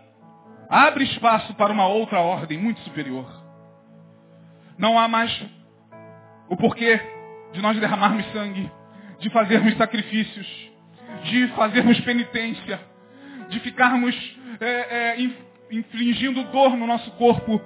abre 0.68 1.04
espaço 1.04 1.54
para 1.54 1.72
uma 1.72 1.86
outra 1.86 2.20
ordem 2.20 2.58
muito 2.58 2.80
superior. 2.80 3.26
Não 4.78 4.98
há 4.98 5.08
mais 5.08 5.30
o 6.48 6.56
porquê 6.56 7.00
de 7.52 7.60
nós 7.60 7.78
derramarmos 7.78 8.24
sangue, 8.32 8.70
de 9.18 9.30
fazermos 9.30 9.76
sacrifícios, 9.76 10.46
de 11.24 11.48
fazermos 11.48 12.00
penitência, 12.00 12.80
de 13.48 13.60
ficarmos 13.60 14.14
é, 14.60 14.66
é, 14.66 15.16
infligindo 15.70 16.44
dor 16.44 16.76
no 16.76 16.86
nosso 16.86 17.10
corpo. 17.12 17.60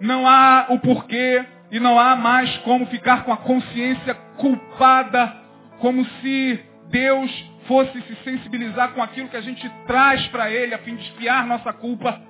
Não 0.00 0.26
há 0.26 0.66
o 0.70 0.78
porquê 0.78 1.44
e 1.70 1.78
não 1.78 1.98
há 1.98 2.16
mais 2.16 2.56
como 2.58 2.86
ficar 2.86 3.24
com 3.24 3.32
a 3.32 3.36
consciência 3.36 4.14
culpada, 4.36 5.36
como 5.78 6.04
se 6.04 6.64
Deus 6.88 7.50
fosse 7.66 8.00
se 8.02 8.16
sensibilizar 8.24 8.92
com 8.92 9.02
aquilo 9.02 9.28
que 9.28 9.36
a 9.36 9.40
gente 9.40 9.68
traz 9.86 10.26
para 10.28 10.50
Ele, 10.50 10.74
a 10.74 10.78
fim 10.78 10.96
de 10.96 11.02
espiar 11.04 11.46
nossa 11.46 11.72
culpa. 11.72 12.20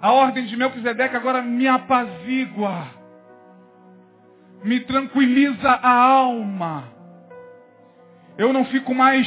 A 0.00 0.12
ordem 0.12 0.44
de 0.44 0.56
Melquisedeque 0.56 1.16
agora 1.16 1.40
me 1.40 1.66
apazigua, 1.66 2.88
me 4.62 4.80
tranquiliza 4.80 5.70
a 5.70 5.90
alma. 5.90 6.92
Eu 8.36 8.52
não 8.52 8.66
fico 8.66 8.94
mais 8.94 9.26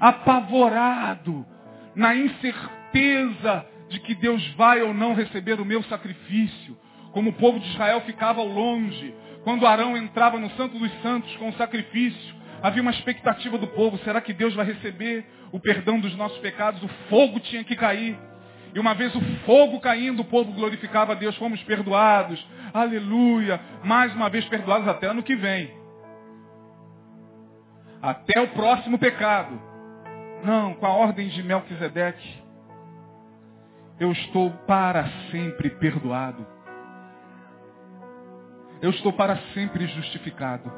apavorado 0.00 1.46
na 1.94 2.16
incerteza 2.16 3.66
de 3.88 4.00
que 4.00 4.14
Deus 4.14 4.44
vai 4.54 4.82
ou 4.82 4.94
não 4.94 5.14
receber 5.14 5.60
o 5.60 5.64
meu 5.64 5.82
sacrifício, 5.84 6.76
como 7.12 7.30
o 7.30 7.32
povo 7.34 7.58
de 7.58 7.68
Israel 7.68 8.00
ficava 8.02 8.42
longe, 8.42 9.14
quando 9.44 9.66
Arão 9.66 9.96
entrava 9.96 10.38
no 10.38 10.50
Santo 10.50 10.78
dos 10.78 10.92
Santos 11.02 11.34
com 11.36 11.48
o 11.48 11.54
sacrifício, 11.54 12.34
havia 12.62 12.82
uma 12.82 12.90
expectativa 12.90 13.56
do 13.58 13.66
povo, 13.68 13.98
será 13.98 14.20
que 14.20 14.32
Deus 14.32 14.54
vai 14.54 14.66
receber 14.66 15.24
o 15.52 15.58
perdão 15.58 15.98
dos 15.98 16.14
nossos 16.16 16.38
pecados? 16.38 16.82
O 16.82 16.88
fogo 17.08 17.40
tinha 17.40 17.64
que 17.64 17.74
cair. 17.74 18.18
E 18.74 18.78
uma 18.78 18.94
vez 18.94 19.14
o 19.14 19.20
fogo 19.44 19.80
caindo, 19.80 20.20
o 20.20 20.24
povo 20.24 20.52
glorificava 20.52 21.12
a 21.12 21.14
Deus, 21.16 21.36
fomos 21.36 21.60
perdoados, 21.64 22.44
aleluia, 22.72 23.60
mais 23.82 24.14
uma 24.14 24.28
vez 24.28 24.44
perdoados 24.44 24.86
até 24.86 25.08
ano 25.08 25.22
que 25.22 25.34
vem. 25.34 25.70
Até 28.00 28.40
o 28.40 28.48
próximo 28.48 28.98
pecado. 28.98 29.60
Não, 30.44 30.74
com 30.74 30.86
a 30.86 30.90
ordem 30.90 31.28
de 31.28 31.42
Melquisedeque, 31.42 32.40
eu 33.98 34.12
estou 34.12 34.50
para 34.66 35.04
sempre 35.30 35.68
perdoado. 35.70 36.46
Eu 38.82 38.90
estou 38.90 39.12
para 39.12 39.36
sempre 39.54 39.86
justificado. 39.86 40.72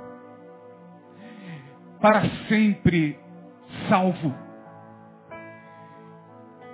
Para 2.00 2.22
sempre 2.48 3.18
salvo. 3.88 4.34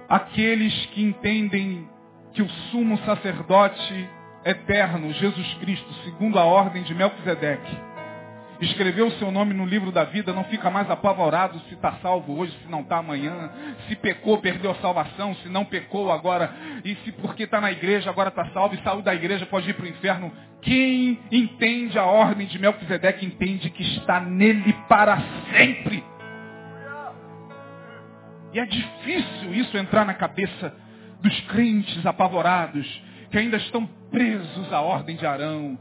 Aqueles 0.08 0.86
que 0.86 1.02
entendem 1.02 1.88
que 2.32 2.40
o 2.40 2.48
sumo 2.70 2.96
sacerdote 2.98 4.10
eterno, 4.44 5.12
Jesus 5.12 5.54
Cristo, 5.54 5.92
segundo 6.04 6.38
a 6.38 6.44
ordem 6.44 6.82
de 6.82 6.94
Melquisedeque, 6.94 7.87
escreveu 8.60 9.06
o 9.06 9.12
seu 9.12 9.30
nome 9.30 9.54
no 9.54 9.64
livro 9.64 9.92
da 9.92 10.04
vida, 10.04 10.32
não 10.32 10.44
fica 10.44 10.70
mais 10.70 10.90
apavorado 10.90 11.60
se 11.68 11.74
está 11.74 11.92
salvo 12.02 12.38
hoje, 12.38 12.52
se 12.62 12.70
não 12.70 12.80
está 12.80 12.98
amanhã, 12.98 13.50
se 13.86 13.96
pecou, 13.96 14.38
perdeu 14.38 14.72
a 14.72 14.76
salvação, 14.76 15.34
se 15.36 15.48
não 15.48 15.64
pecou 15.64 16.10
agora, 16.10 16.52
e 16.84 16.94
se 16.96 17.12
porque 17.12 17.44
está 17.44 17.60
na 17.60 17.70
igreja 17.70 18.10
agora 18.10 18.28
está 18.30 18.46
salvo 18.50 18.74
e 18.74 18.82
saiu 18.82 19.02
da 19.02 19.14
igreja 19.14 19.46
pode 19.46 19.70
ir 19.70 19.74
para 19.74 19.84
o 19.84 19.88
inferno. 19.88 20.32
Quem 20.60 21.18
entende 21.30 21.98
a 21.98 22.04
ordem 22.04 22.46
de 22.46 22.58
Melquisedeque 22.58 23.24
entende 23.24 23.70
que 23.70 23.82
está 23.82 24.20
nele 24.20 24.72
para 24.88 25.18
sempre. 25.52 26.02
E 28.52 28.58
é 28.58 28.64
difícil 28.64 29.54
isso 29.54 29.76
entrar 29.76 30.04
na 30.04 30.14
cabeça 30.14 30.74
dos 31.20 31.40
crentes 31.42 32.04
apavorados, 32.04 32.86
que 33.30 33.38
ainda 33.38 33.56
estão 33.56 33.86
presos 34.10 34.72
à 34.72 34.80
ordem 34.80 35.16
de 35.16 35.26
Arão, 35.26 35.78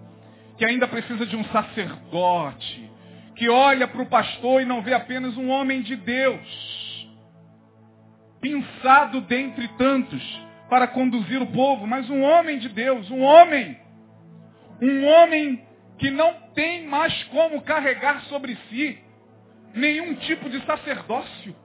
que 0.57 0.65
ainda 0.65 0.87
precisa 0.87 1.25
de 1.25 1.35
um 1.35 1.43
sacerdote, 1.45 2.91
que 3.35 3.47
olha 3.47 3.87
para 3.87 4.01
o 4.01 4.07
pastor 4.07 4.61
e 4.61 4.65
não 4.65 4.81
vê 4.81 4.93
apenas 4.93 5.37
um 5.37 5.49
homem 5.49 5.81
de 5.81 5.95
Deus, 5.95 7.07
pensado 8.41 9.21
dentre 9.21 9.67
tantos 9.77 10.23
para 10.69 10.87
conduzir 10.87 11.41
o 11.41 11.47
povo, 11.47 11.85
mas 11.85 12.09
um 12.09 12.21
homem 12.23 12.57
de 12.59 12.69
Deus, 12.69 13.09
um 13.09 13.21
homem, 13.21 13.79
um 14.81 15.05
homem 15.05 15.63
que 15.97 16.09
não 16.09 16.33
tem 16.53 16.85
mais 16.87 17.23
como 17.25 17.61
carregar 17.61 18.21
sobre 18.23 18.57
si 18.69 18.99
nenhum 19.73 20.15
tipo 20.15 20.49
de 20.49 20.63
sacerdócio. 20.65 21.55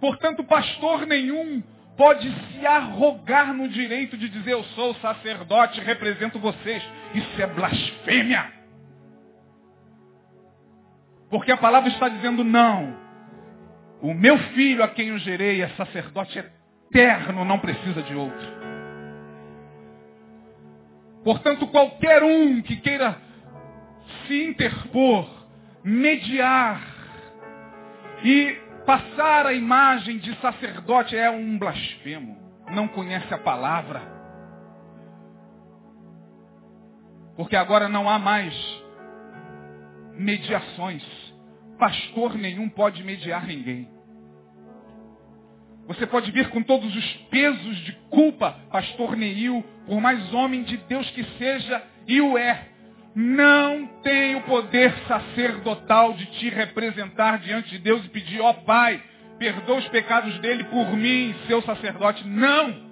Portanto, 0.00 0.44
pastor 0.44 1.06
nenhum 1.06 1.62
pode 1.96 2.30
se 2.30 2.66
arrogar 2.66 3.54
no 3.54 3.68
direito 3.68 4.16
de 4.16 4.28
dizer 4.28 4.52
eu 4.52 4.64
sou 4.64 4.94
sacerdote, 4.96 5.80
represento 5.80 6.38
vocês. 6.38 6.82
Isso 7.14 7.42
é 7.42 7.46
blasfêmia. 7.46 8.52
Porque 11.30 11.50
a 11.50 11.56
palavra 11.56 11.88
está 11.88 12.08
dizendo 12.08 12.44
não. 12.44 12.96
O 14.00 14.12
meu 14.12 14.38
filho 14.54 14.84
a 14.84 14.88
quem 14.88 15.08
eu 15.08 15.18
gerei 15.18 15.62
é 15.62 15.68
sacerdote 15.70 16.38
eterno, 16.38 17.44
não 17.44 17.58
precisa 17.58 18.02
de 18.02 18.14
outro. 18.14 18.46
Portanto, 21.24 21.66
qualquer 21.68 22.22
um 22.22 22.62
que 22.62 22.76
queira 22.76 23.16
se 24.26 24.44
interpor, 24.44 25.28
mediar 25.82 26.80
e 28.22 28.65
passar 28.86 29.46
a 29.46 29.52
imagem 29.52 30.18
de 30.18 30.34
sacerdote 30.36 31.16
é 31.16 31.28
um 31.28 31.58
blasfemo. 31.58 32.38
Não 32.70 32.86
conhece 32.88 33.32
a 33.34 33.38
palavra. 33.38 34.00
Porque 37.36 37.56
agora 37.56 37.88
não 37.88 38.08
há 38.08 38.18
mais 38.18 38.54
mediações. 40.14 41.04
Pastor 41.78 42.34
nenhum 42.36 42.68
pode 42.68 43.02
mediar 43.02 43.46
ninguém. 43.46 43.90
Você 45.86 46.06
pode 46.06 46.30
vir 46.30 46.48
com 46.50 46.62
todos 46.62 46.94
os 46.96 47.12
pesos 47.30 47.76
de 47.84 47.92
culpa, 48.10 48.58
pastor 48.72 49.16
Neil, 49.16 49.62
por 49.86 50.00
mais 50.00 50.32
homem 50.34 50.62
de 50.64 50.76
Deus 50.78 51.08
que 51.10 51.22
seja, 51.38 51.82
e 52.08 52.20
o 52.20 52.36
é. 52.36 52.75
Não 53.18 53.86
tem 54.02 54.34
o 54.36 54.42
poder 54.42 54.94
sacerdotal 55.08 56.12
de 56.12 56.26
te 56.26 56.50
representar 56.50 57.38
diante 57.38 57.70
de 57.70 57.78
Deus 57.78 58.04
e 58.04 58.10
pedir, 58.10 58.42
ó 58.42 58.50
oh, 58.50 58.54
Pai, 58.56 59.02
perdoa 59.38 59.78
os 59.78 59.88
pecados 59.88 60.38
dele 60.40 60.64
por 60.64 60.94
mim, 60.94 61.34
seu 61.46 61.62
sacerdote. 61.62 62.28
Não! 62.28 62.86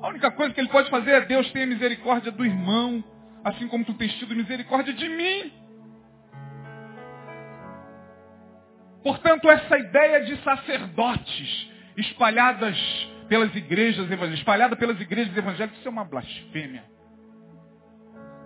A 0.00 0.08
única 0.08 0.32
coisa 0.32 0.52
que 0.52 0.60
ele 0.60 0.68
pode 0.68 0.90
fazer 0.90 1.12
é 1.12 1.20
Deus 1.20 1.48
tenha 1.52 1.64
misericórdia 1.64 2.32
do 2.32 2.44
irmão, 2.44 3.04
assim 3.44 3.68
como 3.68 3.84
tu 3.84 3.94
tens 3.94 4.12
tido 4.14 4.34
misericórdia 4.34 4.92
de 4.92 5.08
mim. 5.08 5.52
Portanto, 9.04 9.48
essa 9.48 9.78
ideia 9.78 10.24
de 10.24 10.38
sacerdotes 10.42 11.70
espalhadas 11.96 12.76
pelas 13.28 13.54
igrejas 13.54 14.06
evangélicas, 14.10 14.38
espalhada 14.40 14.74
pelas 14.74 15.00
igrejas 15.00 15.36
evangélicas, 15.36 15.78
isso 15.78 15.86
é 15.86 15.90
uma 15.90 16.04
blasfêmia. 16.04 16.82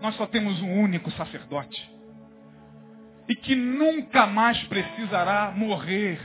Nós 0.01 0.15
só 0.17 0.27
temos 0.27 0.61
um 0.61 0.81
único 0.81 1.11
sacerdote. 1.13 1.91
E 3.29 3.35
que 3.35 3.55
nunca 3.55 4.27
mais 4.27 4.63
precisará 4.65 5.53
morrer 5.55 6.21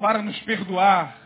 para 0.00 0.22
nos 0.22 0.38
perdoar. 0.40 1.18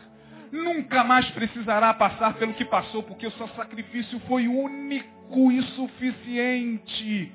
Nunca 0.51 1.03
mais 1.03 1.29
precisará 1.31 1.93
passar 1.93 2.35
pelo 2.35 2.53
que 2.53 2.65
passou, 2.65 3.03
porque 3.03 3.27
o 3.27 3.31
seu 3.31 3.47
sacrifício 3.49 4.19
foi 4.21 4.47
único 4.47 5.51
e 5.51 5.61
suficiente. 5.73 7.31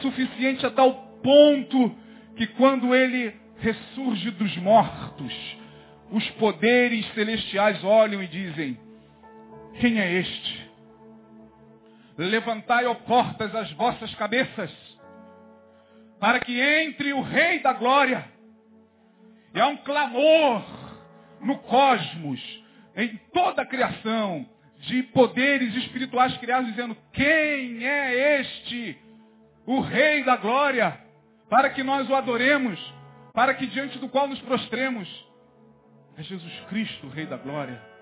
Suficiente 0.00 0.66
a 0.66 0.70
tal 0.70 0.92
ponto 1.22 1.94
que 2.36 2.46
quando 2.48 2.94
ele 2.94 3.34
ressurge 3.58 4.30
dos 4.32 4.56
mortos, 4.58 5.32
os 6.10 6.28
poderes 6.32 7.06
celestiais 7.14 7.82
olham 7.82 8.22
e 8.22 8.26
dizem, 8.26 8.78
quem 9.80 10.00
é 10.00 10.12
este? 10.12 10.63
Levantai, 12.16 12.86
ó 12.86 12.94
portas, 12.94 13.54
as 13.54 13.70
vossas 13.72 14.14
cabeças, 14.14 14.70
para 16.20 16.40
que 16.40 16.60
entre 16.60 17.12
o 17.12 17.22
Rei 17.22 17.60
da 17.60 17.72
Glória. 17.72 18.24
E 19.54 19.60
há 19.60 19.66
um 19.66 19.76
clamor 19.78 20.64
no 21.40 21.58
cosmos, 21.58 22.40
em 22.96 23.16
toda 23.32 23.62
a 23.62 23.66
criação, 23.66 24.48
de 24.78 25.02
poderes 25.04 25.74
espirituais 25.76 26.36
criados, 26.38 26.70
dizendo, 26.70 26.96
quem 27.12 27.86
é 27.86 28.40
este? 28.40 28.98
O 29.66 29.80
Rei 29.80 30.24
da 30.24 30.36
Glória, 30.36 30.98
para 31.48 31.70
que 31.70 31.82
nós 31.82 32.08
o 32.08 32.14
adoremos, 32.14 32.78
para 33.32 33.54
que 33.54 33.66
diante 33.66 33.98
do 33.98 34.08
qual 34.08 34.28
nos 34.28 34.40
prostremos. 34.40 35.08
É 36.16 36.22
Jesus 36.22 36.60
Cristo, 36.68 37.06
o 37.06 37.10
Rei 37.10 37.26
da 37.26 37.36
Glória. 37.36 37.93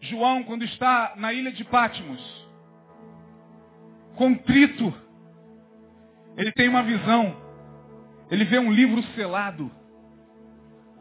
João, 0.00 0.44
quando 0.44 0.64
está 0.64 1.14
na 1.16 1.32
ilha 1.32 1.50
de 1.52 1.64
Pátimos, 1.64 2.20
contrito, 4.16 4.92
ele 6.36 6.52
tem 6.52 6.68
uma 6.68 6.82
visão. 6.82 7.36
Ele 8.30 8.44
vê 8.44 8.58
um 8.58 8.70
livro 8.70 9.02
selado, 9.14 9.70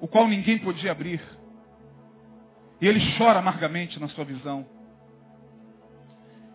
o 0.02 0.08
qual 0.08 0.28
ninguém 0.28 0.58
podia 0.58 0.92
abrir. 0.92 1.22
E 2.80 2.88
ele 2.88 3.00
chora 3.18 3.40
amargamente 3.40 4.00
na 4.00 4.08
sua 4.10 4.24
visão. 4.24 4.66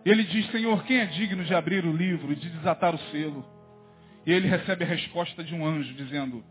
E 0.05 0.09
ele 0.09 0.23
diz, 0.23 0.49
Senhor, 0.51 0.83
quem 0.83 0.99
é 0.99 1.05
digno 1.05 1.43
de 1.45 1.53
abrir 1.53 1.85
o 1.85 1.95
livro 1.95 2.33
e 2.33 2.35
de 2.35 2.49
desatar 2.49 2.93
o 2.93 2.99
selo? 3.11 3.45
E 4.25 4.31
ele 4.31 4.47
recebe 4.47 4.83
a 4.83 4.87
resposta 4.87 5.43
de 5.43 5.53
um 5.53 5.65
anjo 5.65 5.93
dizendo, 5.93 6.43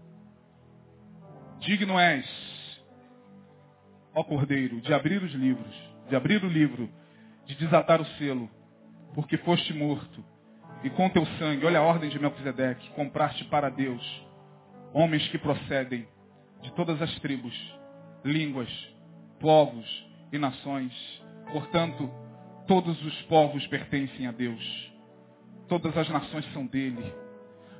Digno 1.60 1.98
és, 1.98 2.26
ó 4.14 4.22
Cordeiro, 4.22 4.80
de 4.80 4.92
abrir 4.92 5.22
os 5.22 5.32
livros, 5.32 5.74
de 6.08 6.16
abrir 6.16 6.42
o 6.44 6.48
livro, 6.48 6.88
de 7.46 7.54
desatar 7.54 8.00
o 8.00 8.06
selo, 8.18 8.48
porque 9.14 9.36
foste 9.38 9.72
morto. 9.72 10.24
E 10.84 10.90
com 10.90 11.08
teu 11.08 11.24
sangue, 11.38 11.64
olha 11.64 11.78
a 11.78 11.82
ordem 11.82 12.10
de 12.10 12.18
Melquisedeque, 12.18 12.90
compraste 12.90 13.44
para 13.44 13.68
Deus 13.68 14.02
homens 14.92 15.26
que 15.28 15.38
procedem 15.38 16.06
de 16.60 16.72
todas 16.72 17.00
as 17.00 17.14
tribos, 17.20 17.54
línguas, 18.24 18.68
povos 19.40 19.86
e 20.32 20.38
nações. 20.38 20.92
Portanto, 21.50 22.10
todos 22.66 23.02
os 23.04 23.22
povos 23.22 23.66
pertencem 23.66 24.26
a 24.26 24.32
Deus. 24.32 24.92
Todas 25.68 25.96
as 25.96 26.08
nações 26.08 26.44
são 26.52 26.66
dele. 26.66 27.12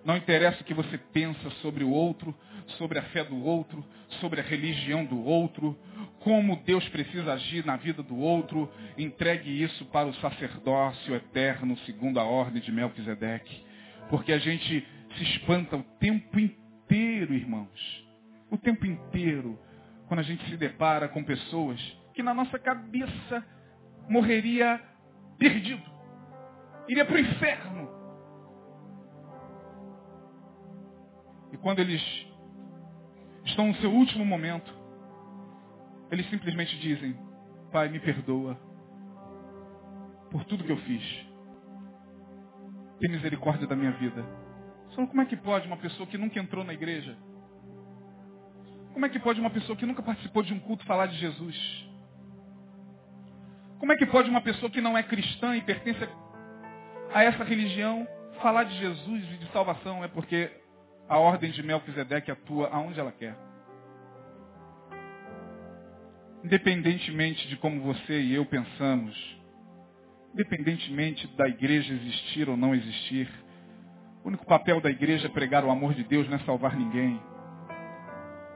Não 0.04 0.16
interessa 0.16 0.62
o 0.62 0.64
que 0.64 0.74
você 0.74 0.98
pensa 0.98 1.50
sobre 1.62 1.84
o 1.84 1.90
outro, 1.90 2.34
sobre 2.78 2.98
a 2.98 3.02
fé 3.04 3.22
do 3.22 3.44
outro, 3.44 3.84
sobre 4.20 4.40
a 4.40 4.44
religião 4.44 5.04
do 5.04 5.22
outro, 5.24 5.78
como 6.22 6.56
Deus 6.64 6.86
precisa 6.88 7.32
agir 7.32 7.64
na 7.64 7.76
vida 7.76 8.02
do 8.02 8.16
outro. 8.16 8.70
Entregue 8.96 9.62
isso 9.62 9.84
para 9.86 10.08
o 10.08 10.14
sacerdócio 10.14 11.14
eterno, 11.14 11.76
segundo 11.78 12.18
a 12.18 12.24
ordem 12.24 12.62
de 12.62 12.72
Melquisedeque. 12.72 13.64
Porque 14.08 14.32
a 14.32 14.38
gente 14.38 14.86
se 15.16 15.22
espanta 15.24 15.76
o 15.76 15.82
tempo 15.98 16.38
inteiro, 16.38 17.34
irmãos. 17.34 18.06
O 18.50 18.56
tempo 18.56 18.86
inteiro, 18.86 19.58
quando 20.06 20.20
a 20.20 20.24
gente 20.24 20.44
se 20.48 20.56
depara 20.56 21.08
com 21.08 21.24
pessoas 21.24 21.80
que 22.14 22.22
na 22.22 22.34
nossa 22.34 22.58
cabeça 22.58 23.44
morreria 24.08 24.80
perdido. 25.38 25.82
Iria 26.88 27.04
para 27.04 27.16
o 27.16 27.20
inferno 27.20 28.02
E 31.52 31.56
quando 31.58 31.80
eles 31.80 32.02
estão 33.44 33.68
no 33.68 33.74
seu 33.76 33.92
último 33.92 34.24
momento, 34.24 34.72
eles 36.12 36.28
simplesmente 36.28 36.78
dizem, 36.78 37.16
Pai, 37.72 37.88
me 37.88 37.98
perdoa 37.98 38.60
por 40.30 40.44
tudo 40.44 40.62
que 40.62 40.70
eu 40.70 40.76
fiz. 40.76 41.26
Tem 43.00 43.10
misericórdia 43.10 43.66
da 43.66 43.74
minha 43.74 43.92
vida. 43.92 44.22
Só 44.90 45.06
como 45.06 45.22
é 45.22 45.24
que 45.24 45.38
pode 45.38 45.66
uma 45.66 45.78
pessoa 45.78 46.06
que 46.06 46.18
nunca 46.18 46.38
entrou 46.38 46.64
na 46.64 46.74
igreja? 46.74 47.16
Como 48.92 49.06
é 49.06 49.08
que 49.08 49.18
pode 49.18 49.40
uma 49.40 49.48
pessoa 49.48 49.74
que 49.74 49.86
nunca 49.86 50.02
participou 50.02 50.42
de 50.42 50.52
um 50.52 50.60
culto 50.60 50.84
falar 50.84 51.06
de 51.06 51.16
Jesus? 51.16 51.88
Como 53.78 53.90
é 53.90 53.96
que 53.96 54.04
pode 54.04 54.28
uma 54.28 54.42
pessoa 54.42 54.70
que 54.70 54.82
não 54.82 54.96
é 54.96 55.02
cristã 55.02 55.56
e 55.56 55.62
pertence 55.62 56.06
a 57.14 57.24
essa 57.24 57.42
religião 57.42 58.06
falar 58.42 58.64
de 58.64 58.76
Jesus 58.78 59.24
e 59.32 59.38
de 59.38 59.50
salvação? 59.50 60.04
É 60.04 60.08
porque 60.08 60.50
a 61.08 61.18
ordem 61.18 61.50
de 61.50 61.62
Melquisedeque 61.62 62.30
atua 62.30 62.68
aonde 62.68 63.00
ela 63.00 63.12
quer. 63.12 63.34
Independentemente 66.44 67.48
de 67.48 67.56
como 67.56 67.80
você 67.82 68.20
e 68.20 68.34
eu 68.34 68.44
pensamos, 68.44 69.16
independentemente 70.34 71.26
da 71.36 71.48
igreja 71.48 71.92
existir 71.92 72.48
ou 72.48 72.56
não 72.56 72.74
existir, 72.74 73.28
o 74.24 74.28
único 74.28 74.46
papel 74.46 74.80
da 74.80 74.90
igreja 74.90 75.26
é 75.26 75.30
pregar 75.30 75.64
o 75.64 75.70
amor 75.70 75.94
de 75.94 76.04
Deus, 76.04 76.28
não 76.28 76.36
é 76.36 76.40
salvar 76.40 76.76
ninguém. 76.76 77.20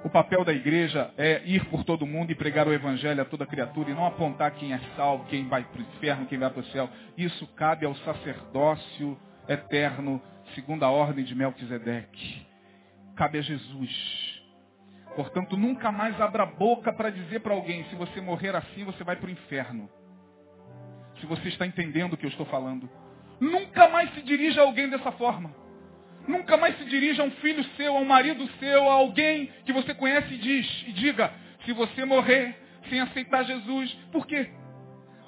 O 0.04 0.10
papel 0.10 0.44
da 0.44 0.52
igreja 0.52 1.12
é 1.16 1.42
ir 1.44 1.64
por 1.66 1.84
todo 1.84 2.06
mundo 2.06 2.30
e 2.30 2.34
pregar 2.34 2.68
o 2.68 2.72
evangelho 2.72 3.22
a 3.22 3.24
toda 3.24 3.46
criatura 3.46 3.90
e 3.90 3.94
não 3.94 4.06
apontar 4.06 4.52
quem 4.52 4.72
é 4.72 4.80
salvo, 4.94 5.24
quem 5.24 5.48
vai 5.48 5.64
para 5.64 5.80
o 5.80 5.82
inferno, 5.82 6.26
quem 6.26 6.38
vai 6.38 6.50
para 6.50 6.60
o 6.60 6.66
céu. 6.66 6.88
Isso 7.16 7.46
cabe 7.54 7.86
ao 7.86 7.94
sacerdócio 7.96 9.18
eterno, 9.48 10.22
segundo 10.54 10.84
a 10.84 10.90
ordem 10.90 11.24
de 11.24 11.34
Melquisedeque 11.34 12.46
cabe 13.16 13.38
a 13.38 13.42
Jesus. 13.42 14.35
Portanto, 15.16 15.56
nunca 15.56 15.90
mais 15.90 16.20
abra 16.20 16.42
a 16.42 16.46
boca 16.46 16.92
para 16.92 17.08
dizer 17.08 17.40
para 17.40 17.54
alguém, 17.54 17.84
se 17.84 17.96
você 17.96 18.20
morrer 18.20 18.54
assim, 18.54 18.84
você 18.84 19.02
vai 19.02 19.16
para 19.16 19.26
o 19.26 19.30
inferno. 19.30 19.88
Se 21.18 21.24
você 21.24 21.48
está 21.48 21.66
entendendo 21.66 22.12
o 22.12 22.16
que 22.18 22.26
eu 22.26 22.30
estou 22.30 22.44
falando. 22.44 22.88
Nunca 23.40 23.88
mais 23.88 24.12
se 24.12 24.20
dirija 24.20 24.60
a 24.60 24.64
alguém 24.64 24.90
dessa 24.90 25.10
forma. 25.12 25.54
Nunca 26.28 26.58
mais 26.58 26.76
se 26.76 26.84
dirija 26.84 27.22
a 27.22 27.24
um 27.24 27.30
filho 27.30 27.64
seu, 27.76 27.96
a 27.96 28.00
um 28.00 28.04
marido 28.04 28.46
seu, 28.58 28.90
a 28.90 28.92
alguém 28.92 29.50
que 29.64 29.72
você 29.72 29.94
conhece 29.94 30.34
e 30.34 30.38
diz, 30.38 30.84
e 30.86 30.92
diga, 30.92 31.32
se 31.64 31.72
você 31.72 32.04
morrer 32.04 32.54
sem 32.90 33.00
aceitar 33.00 33.42
Jesus, 33.42 33.92
por 34.12 34.26
quê? 34.26 34.50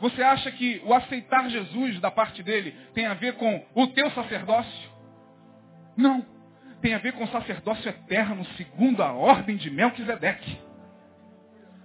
Você 0.03 0.23
acha 0.23 0.51
que 0.53 0.83
o 0.85 0.93
aceitar 0.93 1.49
Jesus 1.49 1.99
da 1.99 2.11
parte 2.11 2.43
dele 2.43 2.77
tem 2.93 3.07
a 3.07 3.15
ver 3.15 3.37
com 3.37 3.67
o 3.75 3.87
teu 3.87 4.11
sacerdócio? 4.11 4.91
Não. 5.97 6.38
Tem 6.81 6.95
a 6.95 6.99
ver 6.99 7.13
com 7.13 7.25
o 7.25 7.29
sacerdócio 7.29 7.89
eterno, 7.89 8.45
segundo 8.57 9.03
a 9.03 9.13
ordem 9.13 9.57
de 9.57 9.71
Melquisedeque. 9.71 10.59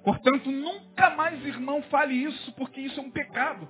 Portanto, 0.04 0.52
nunca 0.52 1.10
mais, 1.12 1.44
irmão, 1.46 1.82
fale 1.84 2.14
isso, 2.14 2.52
porque 2.54 2.82
isso 2.82 3.00
é 3.00 3.04
um 3.04 3.12
pecado. 3.12 3.68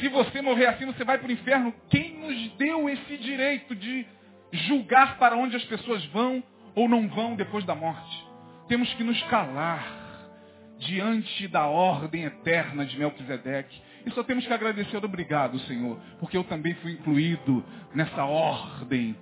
Se 0.00 0.08
você 0.08 0.40
morrer 0.40 0.66
assim, 0.66 0.86
você 0.86 1.04
vai 1.04 1.18
para 1.18 1.28
o 1.28 1.32
inferno. 1.32 1.74
Quem 1.88 2.18
nos 2.18 2.56
deu 2.56 2.88
esse 2.88 3.16
direito 3.18 3.74
de 3.74 4.06
julgar 4.52 5.18
para 5.18 5.36
onde 5.36 5.56
as 5.56 5.64
pessoas 5.64 6.04
vão 6.06 6.42
ou 6.74 6.88
não 6.88 7.08
vão 7.08 7.36
depois 7.36 7.64
da 7.64 7.74
morte? 7.74 8.26
Temos 8.68 8.92
que 8.94 9.04
nos 9.04 9.20
calar 9.24 10.04
diante 10.78 11.46
da 11.48 11.66
ordem 11.66 12.24
eterna 12.24 12.84
de 12.84 12.98
Melquisedeque. 12.98 13.80
E 14.06 14.10
só 14.10 14.22
temos 14.22 14.46
que 14.46 14.52
agradecer, 14.52 14.96
obrigado, 15.04 15.58
Senhor, 15.60 15.98
porque 16.18 16.36
eu 16.36 16.44
também 16.44 16.74
fui 16.76 16.92
incluído 16.92 17.64
nessa 17.94 18.24
ordem 18.24 19.16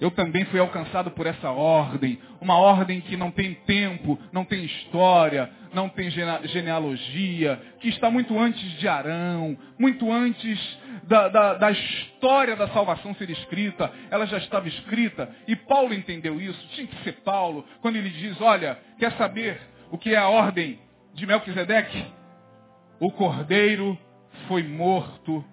eu 0.00 0.10
também 0.10 0.44
fui 0.46 0.60
alcançado 0.60 1.10
por 1.10 1.26
essa 1.26 1.50
ordem. 1.50 2.18
Uma 2.40 2.58
ordem 2.58 3.00
que 3.00 3.16
não 3.16 3.30
tem 3.30 3.54
tempo, 3.66 4.18
não 4.32 4.44
tem 4.44 4.64
história, 4.64 5.50
não 5.72 5.88
tem 5.88 6.10
genealogia, 6.10 7.60
que 7.80 7.88
está 7.88 8.10
muito 8.10 8.38
antes 8.38 8.62
de 8.78 8.86
Arão, 8.88 9.56
muito 9.78 10.10
antes 10.10 10.78
da, 11.04 11.28
da, 11.28 11.54
da, 11.54 11.70
história 11.70 12.56
da 12.56 12.68
salvação 12.68 13.14
ser 13.14 13.30
escrita. 13.30 13.90
Ela 14.10 14.26
já 14.26 14.38
estava 14.38 14.68
escrita. 14.68 15.30
E 15.46 15.56
Paulo 15.56 15.94
entendeu 15.94 16.40
isso. 16.40 16.68
Tinha 16.74 16.86
que 16.86 17.04
ser 17.04 17.12
Paulo, 17.22 17.64
quando 17.80 17.96
ele 17.96 18.10
diz, 18.10 18.40
olha, 18.40 18.78
quer 18.98 19.12
saber 19.12 19.60
o 19.90 19.98
que 19.98 20.14
é 20.14 20.18
a 20.18 20.28
ordem 20.28 20.78
de 21.14 21.26
Melquisedeque? 21.26 22.04
O 23.00 23.10
cordeiro 23.12 23.98
foi 24.48 24.62
morto 24.62 25.44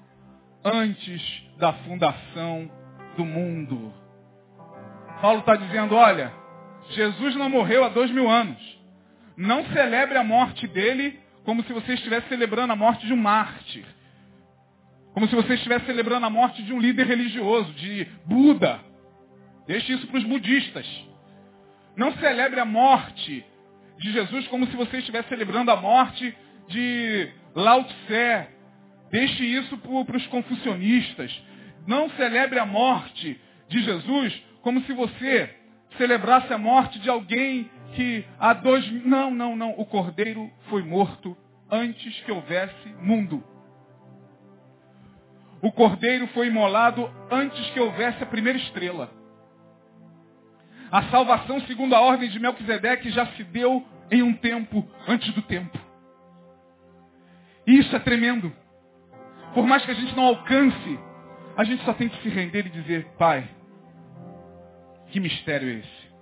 antes 0.63 1.21
da 1.57 1.73
fundação 1.73 2.69
do 3.17 3.25
mundo. 3.25 4.02
Paulo 5.23 5.39
está 5.39 5.55
dizendo, 5.55 5.95
olha, 5.95 6.33
Jesus 6.89 7.33
não 7.37 7.49
morreu 7.49 7.85
há 7.85 7.87
dois 7.87 8.11
mil 8.11 8.29
anos. 8.29 8.61
Não 9.37 9.63
celebre 9.67 10.17
a 10.17 10.23
morte 10.23 10.67
dele 10.67 11.17
como 11.45 11.63
se 11.63 11.71
você 11.71 11.93
estivesse 11.93 12.27
celebrando 12.27 12.73
a 12.73 12.75
morte 12.75 13.07
de 13.07 13.13
um 13.13 13.15
mártir. 13.15 13.85
Como 15.13 15.25
se 15.29 15.33
você 15.33 15.53
estivesse 15.53 15.85
celebrando 15.85 16.25
a 16.25 16.29
morte 16.29 16.61
de 16.63 16.73
um 16.73 16.79
líder 16.81 17.07
religioso, 17.07 17.71
de 17.71 18.05
Buda. 18.25 18.81
Deixe 19.65 19.93
isso 19.93 20.05
para 20.07 20.17
os 20.17 20.25
budistas. 20.25 20.85
Não 21.95 22.11
celebre 22.17 22.59
a 22.59 22.65
morte 22.65 23.45
de 23.99 24.11
Jesus 24.11 24.45
como 24.49 24.67
se 24.67 24.75
você 24.75 24.97
estivesse 24.97 25.29
celebrando 25.29 25.71
a 25.71 25.77
morte 25.77 26.35
de 26.67 27.29
Lao 27.55 27.81
Tse. 27.85 28.47
Deixe 29.09 29.45
isso 29.45 29.77
para 29.77 30.17
os 30.17 30.27
confucionistas. 30.27 31.31
Não 31.87 32.09
celebre 32.09 32.59
a 32.59 32.65
morte 32.65 33.39
de 33.69 33.83
Jesus 33.83 34.52
como 34.63 34.81
se 34.83 34.93
você 34.93 35.53
celebrasse 35.97 36.51
a 36.51 36.57
morte 36.57 36.97
de 36.99 37.09
alguém 37.09 37.69
que 37.95 38.25
há 38.39 38.53
dois... 38.53 38.89
Não, 39.05 39.29
não, 39.29 39.55
não. 39.55 39.71
O 39.71 39.85
cordeiro 39.85 40.49
foi 40.69 40.81
morto 40.81 41.37
antes 41.69 42.19
que 42.21 42.31
houvesse 42.31 42.89
mundo. 43.01 43.43
O 45.61 45.71
cordeiro 45.71 46.27
foi 46.27 46.47
imolado 46.47 47.11
antes 47.29 47.69
que 47.71 47.79
houvesse 47.79 48.23
a 48.23 48.25
primeira 48.25 48.57
estrela. 48.57 49.11
A 50.89 51.03
salvação, 51.03 51.59
segundo 51.61 51.93
a 51.93 52.01
ordem 52.01 52.29
de 52.29 52.39
Melquisedeque, 52.39 53.09
já 53.11 53.25
se 53.27 53.43
deu 53.43 53.85
em 54.09 54.23
um 54.23 54.33
tempo 54.33 54.87
antes 55.07 55.31
do 55.33 55.41
tempo. 55.41 55.77
E 57.67 57.79
isso 57.79 57.93
é 57.95 57.99
tremendo. 57.99 58.53
Por 59.53 59.65
mais 59.65 59.85
que 59.85 59.91
a 59.91 59.95
gente 59.95 60.15
não 60.15 60.23
alcance, 60.23 60.99
a 61.57 61.63
gente 61.63 61.83
só 61.83 61.93
tem 61.93 62.07
que 62.07 62.21
se 62.21 62.29
render 62.29 62.65
e 62.67 62.69
dizer, 62.69 63.07
Pai, 63.17 63.47
que 65.13 65.19
mistério 65.19 65.69
é 65.69 65.73
esse? 65.73 66.13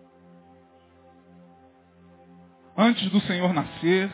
Antes 2.77 3.09
do 3.09 3.21
Senhor 3.21 3.53
nascer, 3.53 4.11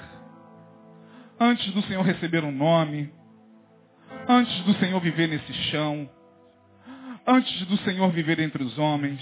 antes 1.40 1.74
do 1.74 1.82
Senhor 1.82 2.04
receber 2.04 2.44
um 2.44 2.52
nome, 2.52 3.12
antes 4.30 4.56
do 4.66 4.76
Senhor 4.76 5.02
viver 5.02 5.28
nesse 5.30 5.52
chão, 5.72 6.08
antes 7.26 7.66
do 7.66 7.76
Senhor 7.78 8.12
viver 8.12 8.40
entre 8.40 8.64
os 8.64 8.78
homens, 8.78 9.20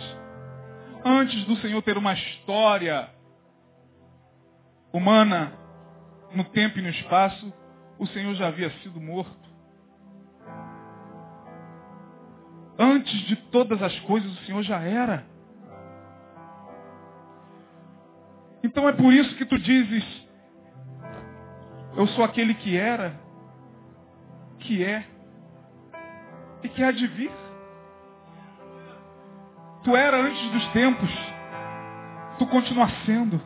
antes 1.06 1.46
do 1.46 1.56
Senhor 1.58 1.82
ter 1.84 1.98
uma 1.98 2.14
história 2.14 3.10
humana 4.92 5.54
no 6.34 6.44
tempo 6.44 6.80
e 6.80 6.82
no 6.82 6.90
espaço, 6.90 7.54
o 7.98 8.06
Senhor 8.08 8.36
já 8.36 8.48
havia 8.48 8.72
sido 8.82 9.00
morto. 9.00 9.50
Antes 12.78 13.18
de 13.22 13.38
todas 13.38 13.82
as 13.82 13.98
coisas, 14.02 14.30
o 14.34 14.46
Senhor 14.46 14.62
já 14.62 14.82
era. 14.82 15.35
Então 18.66 18.90
é 18.90 18.94
por 18.94 19.14
isso 19.14 19.36
que 19.36 19.46
tu 19.46 19.60
dizes, 19.60 20.04
eu 21.96 22.08
sou 22.08 22.24
aquele 22.24 22.56
que 22.56 22.76
era, 22.76 23.16
que 24.58 24.84
é 24.84 25.06
e 26.64 26.70
que 26.70 26.84
há 26.84 26.92
de 26.92 27.06
vir. 27.06 27.32
Tu 29.84 29.96
era 29.96 30.18
antes 30.18 30.52
dos 30.52 30.68
tempos, 30.70 31.12
tu 32.40 32.48
continua 32.48 32.90
sendo, 33.06 33.40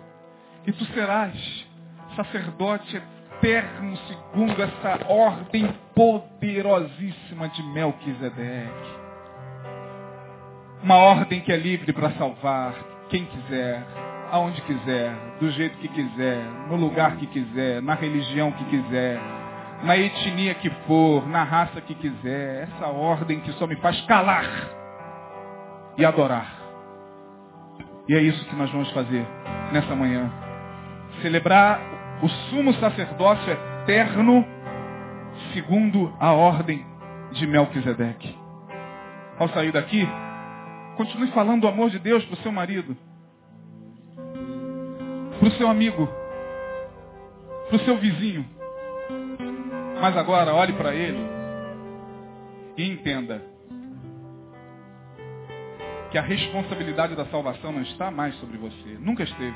e 0.66 0.72
tu 0.72 0.86
serás 0.94 1.68
sacerdote 2.16 2.96
eterno 2.96 3.98
segundo 4.08 4.64
essa 4.64 5.06
ordem 5.12 5.68
poderosíssima 5.94 7.50
de 7.50 7.62
Melquisedeque. 7.62 9.00
Uma 10.82 10.96
ordem 10.96 11.42
que 11.42 11.52
é 11.52 11.58
livre 11.58 11.92
para 11.92 12.12
salvar 12.12 12.74
quem 13.10 13.26
quiser 13.26 14.09
aonde 14.32 14.62
quiser, 14.62 15.14
do 15.40 15.50
jeito 15.52 15.78
que 15.78 15.88
quiser, 15.88 16.44
no 16.68 16.76
lugar 16.76 17.16
que 17.18 17.28
quiser, 17.28 17.82
na 17.82 17.94
religião 17.94 18.52
que 18.52 18.64
quiser, 18.66 19.20
na 19.84 19.98
etnia 19.98 20.56
que 20.56 20.70
for, 20.86 21.28
na 21.28 21.44
raça 21.44 21.82
que 21.82 21.96
quiser. 21.96 22.64
Essa 22.64 22.88
ordem 22.88 23.40
que 23.42 23.52
só 23.54 23.66
me 23.68 23.76
faz 23.78 24.00
calar 24.02 24.46
e 25.98 26.06
adorar. 26.06 26.60
E 28.08 28.16
é 28.16 28.22
isso 28.22 28.46
que 28.46 28.56
nós 28.56 28.70
vamos 28.72 28.90
fazer 28.92 29.26
nessa 29.72 29.96
manhã. 29.96 30.32
Celebrar 31.22 31.80
o 32.22 32.28
sumo 32.28 32.74
sacerdócio 32.76 33.52
eterno 33.52 34.46
segundo 35.54 36.14
a 36.20 36.34
ordem 36.34 36.86
de 37.32 37.48
Melquisedeque. 37.48 38.38
Ao 39.38 39.48
sair 39.50 39.72
daqui, 39.72 40.08
continue 40.98 41.32
falando 41.32 41.62
do 41.62 41.68
amor 41.68 41.90
de 41.90 42.00
Deus 42.00 42.26
para 42.26 42.34
o 42.34 42.38
seu 42.38 42.52
marido 42.52 42.98
para 45.40 45.48
o 45.48 45.52
seu 45.54 45.70
amigo, 45.70 46.08
para 47.68 47.78
o 47.78 47.80
seu 47.86 47.98
vizinho. 47.98 48.46
Mas 50.02 50.16
agora 50.18 50.54
olhe 50.54 50.74
para 50.74 50.94
ele 50.94 51.20
e 52.78 52.90
entenda 52.92 53.42
que 56.12 56.18
a 56.18 56.22
responsabilidade 56.22 57.16
da 57.16 57.26
salvação 57.28 57.72
não 57.72 57.82
está 57.84 58.12
mais 58.12 58.36
sobre 58.36 58.58
você. 58.58 58.98
Nunca 59.00 59.24
esteve. 59.24 59.56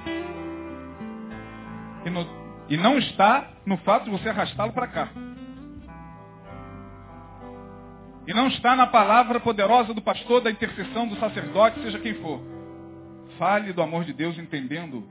E, 2.06 2.10
no, 2.10 2.28
e 2.70 2.78
não 2.78 2.98
está 2.98 3.50
no 3.66 3.78
fato 3.78 4.06
de 4.06 4.12
você 4.12 4.30
arrastá-lo 4.30 4.72
para 4.72 4.88
cá. 4.88 5.10
E 8.26 8.34
não 8.34 8.48
está 8.48 8.76
na 8.76 8.88
palavra 8.88 9.40
poderosa 9.40 9.94
do 9.94 10.02
pastor, 10.02 10.42
da 10.42 10.52
intercessão 10.52 11.08
do 11.08 11.18
sacerdote, 11.18 11.82
seja 11.82 12.00
quem 12.00 12.14
for. 12.16 12.40
Fale 13.38 13.74
do 13.74 13.82
amor 13.82 14.06
de 14.06 14.14
Deus 14.14 14.38
entendendo 14.38 15.06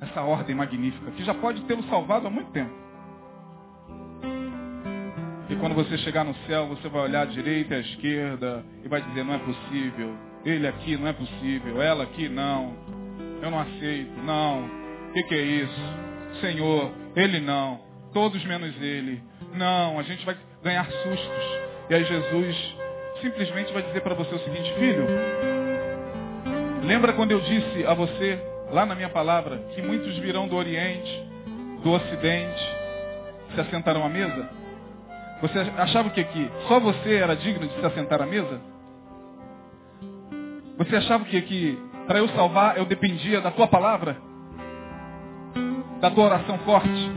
essa 0.00 0.22
ordem 0.22 0.54
magnífica, 0.54 1.10
que 1.12 1.24
já 1.24 1.34
pode 1.34 1.60
tê-lo 1.62 1.82
salvado 1.84 2.26
há 2.26 2.30
muito 2.30 2.50
tempo. 2.52 2.72
E 5.48 5.56
quando 5.56 5.74
você 5.74 5.98
chegar 5.98 6.24
no 6.24 6.34
céu, 6.46 6.68
você 6.68 6.88
vai 6.88 7.02
olhar 7.02 7.22
à 7.22 7.24
direita 7.24 7.74
e 7.74 7.76
à 7.76 7.80
esquerda 7.80 8.64
e 8.84 8.88
vai 8.88 9.02
dizer, 9.02 9.24
não 9.24 9.34
é 9.34 9.38
possível. 9.38 10.14
Ele 10.44 10.66
aqui 10.66 10.96
não 10.96 11.08
é 11.08 11.12
possível. 11.12 11.82
Ela 11.82 12.04
aqui 12.04 12.28
não. 12.28 12.74
Eu 13.42 13.50
não 13.50 13.58
aceito. 13.58 14.12
Não. 14.24 14.64
O 14.64 15.12
que, 15.12 15.22
que 15.24 15.34
é 15.34 15.42
isso? 15.42 15.80
Senhor, 16.40 16.92
ele 17.16 17.40
não. 17.40 17.80
Todos 18.12 18.42
menos 18.44 18.80
ele. 18.80 19.20
Não, 19.54 19.98
a 19.98 20.02
gente 20.04 20.24
vai 20.24 20.36
ganhar 20.62 20.84
sustos. 20.84 21.58
E 21.90 21.94
aí 21.94 22.04
Jesus 22.04 22.76
simplesmente 23.20 23.72
vai 23.72 23.82
dizer 23.82 24.00
para 24.02 24.14
você 24.14 24.34
o 24.34 24.38
seguinte, 24.38 24.72
filho, 24.74 25.04
lembra 26.84 27.12
quando 27.12 27.32
eu 27.32 27.40
disse 27.40 27.84
a 27.84 27.92
você 27.92 28.40
lá 28.72 28.86
na 28.86 28.94
minha 28.94 29.08
palavra, 29.08 29.56
que 29.74 29.82
muitos 29.82 30.16
virão 30.18 30.48
do 30.48 30.56
Oriente, 30.56 31.28
do 31.82 31.92
Ocidente, 31.92 32.76
se 33.54 33.60
assentarão 33.60 34.04
à 34.04 34.08
mesa? 34.08 34.48
Você 35.42 35.58
achava 35.58 36.08
o 36.08 36.10
que 36.10 36.20
aqui? 36.20 36.50
Só 36.68 36.78
você 36.78 37.14
era 37.14 37.34
digno 37.34 37.66
de 37.66 37.74
se 37.74 37.86
assentar 37.86 38.20
à 38.20 38.26
mesa? 38.26 38.60
Você 40.76 40.96
achava 40.96 41.24
o 41.24 41.26
que 41.26 41.36
aqui? 41.36 41.78
Para 42.06 42.18
eu 42.18 42.28
salvar, 42.30 42.76
eu 42.76 42.84
dependia 42.84 43.40
da 43.40 43.50
tua 43.50 43.66
palavra? 43.66 44.16
Da 46.00 46.10
tua 46.10 46.24
oração 46.24 46.58
forte? 46.58 47.10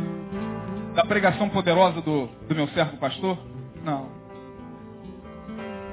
Da 0.95 1.05
pregação 1.05 1.49
poderosa 1.49 2.01
do, 2.01 2.27
do 2.47 2.55
meu 2.55 2.67
servo 2.69 2.97
pastor? 2.97 3.37
Não. 3.83 4.09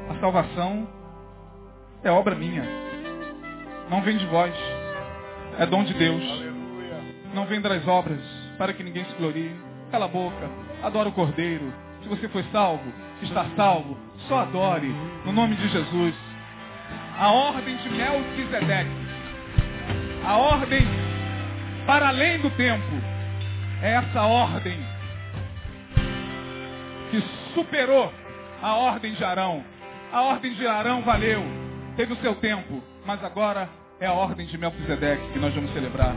A 0.09 0.21
salvação 0.21 0.89
É 2.03 2.11
obra 2.11 2.35
minha. 2.35 2.65
Não 3.91 4.03
vem 4.03 4.17
de 4.17 4.27
vós. 4.27 4.55
É 5.61 5.67
dom 5.67 5.85
de 5.85 5.93
Deus. 5.93 6.25
Não 7.35 7.45
vem 7.45 7.61
das 7.61 7.87
obras 7.87 8.19
para 8.57 8.73
que 8.73 8.83
ninguém 8.83 9.05
se 9.05 9.15
glorie. 9.17 9.55
Cala 9.91 10.07
a 10.07 10.09
boca. 10.09 10.51
Adora 10.83 11.11
o 11.11 11.13
Cordeiro. 11.13 11.71
Se 12.03 12.09
você 12.09 12.27
foi 12.31 12.43
salvo, 12.45 12.91
está 13.21 13.45
salvo. 13.55 13.95
Só 14.27 14.39
adore. 14.39 14.89
No 15.27 15.33
nome 15.33 15.57
de 15.57 15.69
Jesus. 15.69 16.15
A 17.19 17.31
ordem 17.31 17.77
de 17.77 17.91
Melquisedeque. 17.91 18.91
A 20.25 20.39
ordem 20.39 20.81
para 21.87 22.09
além 22.09 22.41
do 22.41 22.49
tempo. 22.53 22.97
É 23.83 23.97
essa 23.97 24.23
ordem 24.23 24.79
que 27.11 27.23
superou 27.53 28.11
a 28.63 28.77
ordem 28.77 29.13
de 29.13 29.23
Arão. 29.23 29.63
A 30.11 30.23
ordem 30.23 30.55
de 30.55 30.67
Arão 30.67 31.03
valeu, 31.03 31.43
teve 31.97 32.15
o 32.15 32.17
seu 32.17 32.35
tempo, 32.37 32.83
mas 33.05 33.23
agora 33.23 33.69
é 34.01 34.07
a 34.07 34.15
ordem 34.15 34.47
de 34.47 34.57
Melquisedeque 34.57 35.31
que 35.33 35.39
nós 35.39 35.55
vamos 35.55 35.71
celebrar. 35.75 36.17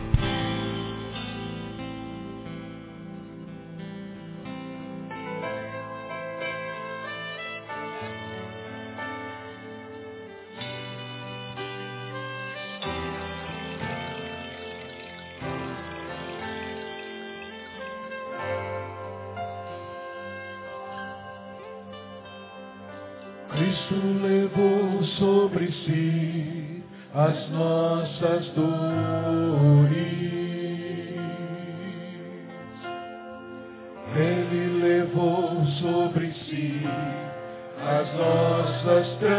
Cristo 23.50 23.96
levou 24.22 25.04
sobre 25.20 25.72
si 25.84 26.43
as 27.16 27.50
nossas 27.52 28.48
dores. 28.56 28.74
Ele 34.16 34.82
levou 34.82 35.64
sobre 35.80 36.34
si 36.34 36.82
as 37.80 38.14
nossas 38.16 39.08
transgressões. 39.18 39.33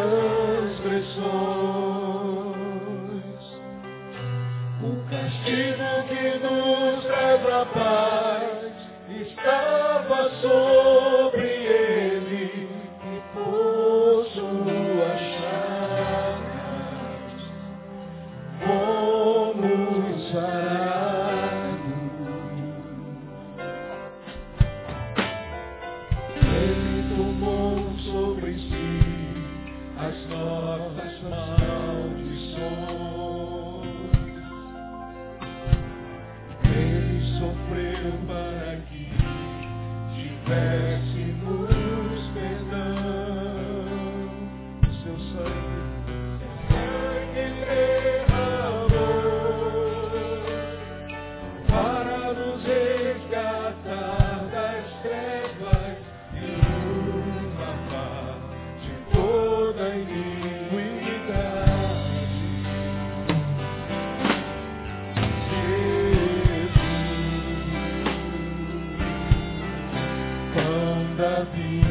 Da 71.17 71.45
vida. 71.55 71.84